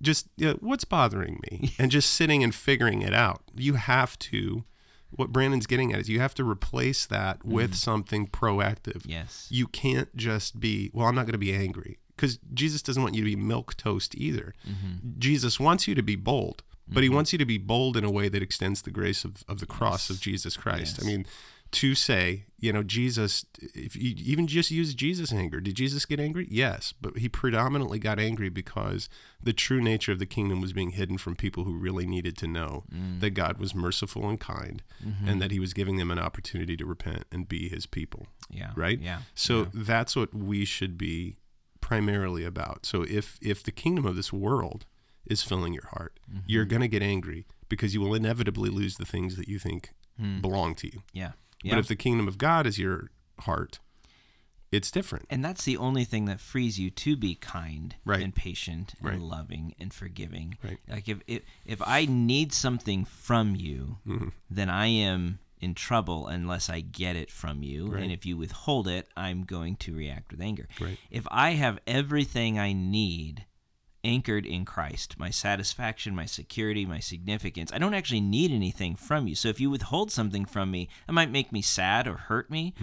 just 0.02 0.28
you 0.36 0.49
know, 0.49 0.58
what's 0.60 0.84
bothering 0.84 1.40
me," 1.50 1.75
and 1.78 1.90
just 1.90 2.10
sitting 2.10 2.43
and 2.43 2.54
figuring 2.54 3.02
it 3.02 3.14
out. 3.14 3.43
You 3.54 3.75
have 3.75 4.19
to. 4.21 4.64
What 5.17 5.30
Brandon's 5.30 5.69
getting 5.69 5.93
at 5.93 6.00
is 6.00 6.08
you 6.08 6.19
have 6.19 6.34
to 6.34 6.45
replace 6.45 7.06
that 7.06 7.45
with 7.45 7.67
mm-hmm. 7.67 7.75
something 7.75 8.26
proactive. 8.26 9.02
Yes. 9.06 9.47
You 9.49 9.69
can't 9.69 10.12
just 10.17 10.58
be, 10.58 10.90
well, 10.93 11.06
I'm 11.06 11.14
not 11.14 11.23
going 11.23 11.34
to 11.34 11.38
be 11.38 11.54
angry 11.54 12.00
because 12.17 12.39
Jesus 12.53 12.83
doesn't 12.83 13.03
want 13.03 13.15
you 13.15 13.23
to 13.23 13.31
be 13.31 13.37
milk 13.37 13.77
toast 13.77 14.15
either. 14.15 14.55
Mm-hmm. 14.69 15.19
Jesus 15.19 15.59
wants 15.59 15.89
you 15.89 15.95
to 15.95 16.03
be 16.03 16.17
bold, 16.17 16.63
but 16.87 17.03
he 17.03 17.09
mm-hmm. 17.09 17.17
wants 17.17 17.33
you 17.33 17.39
to 17.39 17.45
be 17.45 17.59
bold 17.59 17.97
in 17.97 18.05
a 18.05 18.11
way 18.11 18.29
that 18.29 18.43
extends 18.43 18.83
the 18.83 18.91
grace 18.91 19.25
of, 19.25 19.45
of 19.49 19.61
the 19.61 19.67
cross 19.67 20.11
of 20.11 20.21
Jesus 20.21 20.57
Christ. 20.57 21.00
I 21.03 21.07
mean, 21.07 21.27
to 21.75 21.95
say, 21.97 22.45
you 22.61 22.73
know, 22.73 22.85
Jesus, 22.85 23.45
if 23.59 23.97
you 23.97 24.15
even 24.17 24.47
just 24.47 24.71
use 24.71 24.95
Jesus' 24.95 25.33
anger, 25.33 25.61
did 25.61 25.75
Jesus 25.75 26.07
get 26.07 26.21
angry? 26.21 26.47
Yes, 26.49 26.95
but 27.00 27.19
he 27.19 27.29
predominantly 27.29 27.99
got 27.99 28.21
angry 28.21 28.49
because 28.49 29.09
the 29.43 29.53
true 29.53 29.83
nature 29.83 30.13
of 30.13 30.21
the 30.21 30.27
kingdom 30.27 30.61
was 30.61 30.73
being 30.73 30.91
hidden 30.91 31.19
from 31.19 31.35
people 31.35 31.65
who 31.65 31.77
really 31.77 32.07
needed 32.07 32.37
to 32.39 32.47
know 32.47 32.85
mm. 32.95 33.19
that 33.19 33.31
God 33.31 33.59
was 33.59 33.75
merciful 33.75 34.29
and 34.29 34.39
kind 34.39 34.85
mm-hmm. 35.05 35.29
and 35.29 35.43
that 35.43 35.50
he 35.50 35.59
was 35.59 35.75
giving 35.75 35.97
them 35.97 36.13
an 36.13 36.19
opportunity 36.19 36.77
to 36.77 36.87
repent 36.87 37.25
and 37.33 37.49
be 37.49 37.69
his 37.69 37.87
people 37.87 38.29
Yeah. 38.49 38.71
right? 38.77 39.00
Yeah. 39.00 39.19
So 39.35 39.67
that's 39.75 40.15
what 40.15 40.33
we 40.33 40.65
should 40.65 40.97
be 40.97 41.39
primarily 41.88 42.44
about. 42.52 42.86
So 42.86 43.02
if 43.02 43.38
if 43.42 43.62
the 43.62 43.70
kingdom 43.82 44.04
of 44.06 44.16
this 44.16 44.32
world 44.32 44.86
is 45.26 45.42
filling 45.42 45.73
your 45.78 45.88
heart, 45.97 46.12
Mm-hmm. 46.30 46.40
you're 46.52 46.64
going 46.64 46.80
to 46.82 46.88
get 46.97 47.02
angry 47.02 47.47
because 47.68 47.92
you 47.94 48.00
will 48.00 48.14
inevitably 48.14 48.70
lose 48.70 48.94
the 48.97 49.04
things 49.14 49.36
that 49.36 49.49
you 49.49 49.58
think 49.58 49.82
belong 50.40 50.75
to 50.76 50.86
you. 50.92 51.00
Yeah. 51.12 51.32
But 51.70 51.78
if 51.78 51.88
the 51.88 51.97
kingdom 51.97 52.26
of 52.28 52.36
God 52.38 52.66
is 52.66 52.78
your 52.78 53.10
heart, 53.40 53.80
it's 54.73 54.90
different. 54.90 55.26
and 55.30 55.44
that's 55.44 55.64
the 55.64 55.76
only 55.76 56.04
thing 56.04 56.25
that 56.30 56.40
frees 56.40 56.78
you 56.80 56.90
to 57.04 57.16
be 57.16 57.34
kind 57.36 57.94
Right. 58.04 58.23
and 58.25 58.34
patient 58.34 58.94
and 58.99 59.08
Right. 59.08 59.20
loving 59.20 59.75
and 59.78 59.92
forgiving. 59.92 60.56
Right. 60.64 60.78
Like 60.88 61.08
if, 61.08 61.18
if 61.26 61.42
if 61.75 61.80
I 61.99 62.06
need 62.06 62.52
something 62.52 63.04
from 63.04 63.54
you, 63.54 63.99
Mm-hmm. 64.06 64.28
then 64.50 64.68
I 64.70 64.86
am 64.86 65.38
in 65.60 65.75
trouble 65.75 66.26
unless 66.26 66.69
I 66.69 66.80
get 66.80 67.17
it 67.17 67.30
from 67.30 67.62
you. 67.62 67.86
Right. 67.88 68.02
And 68.02 68.12
if 68.12 68.26
you 68.26 68.36
withhold 68.36 68.86
it, 68.88 69.08
I'm 69.17 69.45
going 69.45 69.76
to 69.76 69.95
react 69.95 70.30
with 70.30 70.40
anger. 70.40 70.69
Right. 70.80 70.99
If 71.10 71.26
I 71.30 71.50
have 71.52 71.78
everything 71.86 72.58
I 72.58 72.73
need 72.73 73.47
anchored 74.02 74.45
in 74.45 74.67
Christ, 74.67 75.19
my 75.19 75.30
satisfaction, 75.30 76.14
my 76.14 76.26
security, 76.26 76.84
my 76.84 76.99
significance, 77.00 77.73
I 77.73 77.78
don't 77.78 77.95
actually 77.95 78.21
need 78.21 78.50
anything 78.52 78.97
from 78.97 79.26
you. 79.26 79.34
So 79.34 79.49
if 79.49 79.58
you 79.60 79.71
withhold 79.71 80.10
something 80.10 80.45
from 80.45 80.71
me, 80.71 80.90
it 81.08 81.12
might 81.12 81.30
make 81.30 81.50
me 81.52 81.62
sad 81.62 82.06
or 82.06 82.17
hurt 82.17 82.50
me, 82.50 82.75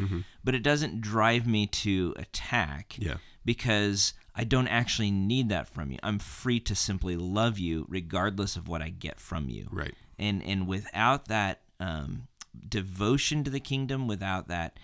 but 0.44 0.56
it 0.56 0.64
doesn't 0.64 1.02
drive 1.02 1.46
me 1.46 1.68
to 1.68 2.16
attack 2.18 2.96
Yeah. 2.98 3.18
because 3.46 4.14
I 4.34 4.46
don't 4.46 4.68
actually 4.68 5.12
need 5.12 5.50
that 5.50 5.68
from 5.68 5.92
you. 5.92 6.00
I'm 6.02 6.18
free 6.18 6.60
to 6.62 6.74
simply 6.74 7.16
love 7.18 7.60
you 7.60 7.86
regardless 7.88 8.56
of 8.56 8.68
what 8.68 8.82
I 8.82 8.90
get 8.90 9.20
from 9.20 9.48
you. 9.50 9.68
Right. 9.72 9.94
And 10.18 10.42
and 10.44 10.68
without 10.68 11.26
that 11.28 11.62
um, 11.80 12.28
devotion 12.68 13.44
to 13.44 13.52
the 13.52 13.60
kingdom, 13.60 14.08
without 14.08 14.48
that, 14.48 14.78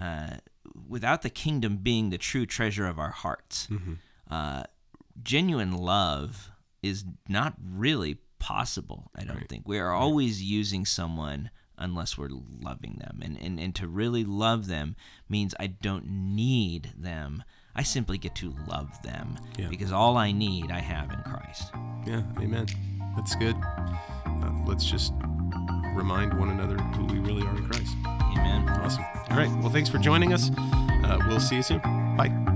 uh, 0.00 0.36
without 0.88 1.22
the 1.22 1.30
kingdom 1.30 1.76
being 1.76 2.10
the 2.10 2.18
true 2.18 2.46
treasure 2.46 2.86
of 2.86 2.98
our 2.98 3.10
hearts, 3.10 3.68
uh, 4.30 4.62
genuine 5.22 5.72
love 5.72 6.50
is 6.82 7.04
not 7.28 7.54
really 7.64 8.18
possible. 8.38 9.10
I 9.16 9.24
don't 9.24 9.48
think 9.48 9.68
we 9.68 9.78
are 9.78 9.92
always 9.92 10.42
using 10.42 10.84
someone 10.84 11.50
unless 11.78 12.16
we're 12.18 12.28
loving 12.60 12.96
them, 13.00 13.20
and, 13.22 13.36
and 13.40 13.58
and 13.58 13.74
to 13.76 13.86
really 13.88 14.24
love 14.24 14.66
them 14.66 14.94
means 15.28 15.54
I 15.58 15.66
don't 15.68 16.06
need 16.08 16.92
them. 16.96 17.42
I 17.74 17.82
simply 17.82 18.18
get 18.18 18.34
to 18.36 18.54
love 18.68 18.90
them 19.02 19.38
Yeah. 19.58 19.68
because 19.68 19.92
all 19.92 20.16
I 20.18 20.30
need 20.32 20.70
I 20.70 20.80
have 20.80 21.10
in 21.10 21.22
Christ. 21.22 21.70
Yeah. 22.06 22.22
Amen. 22.38 22.66
That's 23.16 23.34
good. 23.36 23.56
Uh, 24.26 24.52
let's 24.66 24.84
just 24.84 25.12
remind 25.94 26.38
one 26.38 26.50
another 26.50 26.76
who 26.76 27.04
we 27.06 27.18
really 27.18 27.46
are 27.46 27.56
in 27.56 27.66
Christ. 27.66 27.94
Amen. 28.04 28.68
Awesome. 28.68 29.04
All 29.30 29.36
right. 29.36 29.50
Well, 29.60 29.70
thanks 29.70 29.88
for 29.88 29.98
joining 29.98 30.32
us. 30.32 30.50
Uh, 30.58 31.18
we'll 31.28 31.40
see 31.40 31.56
you 31.56 31.62
soon. 31.62 31.80
Bye. 32.16 32.51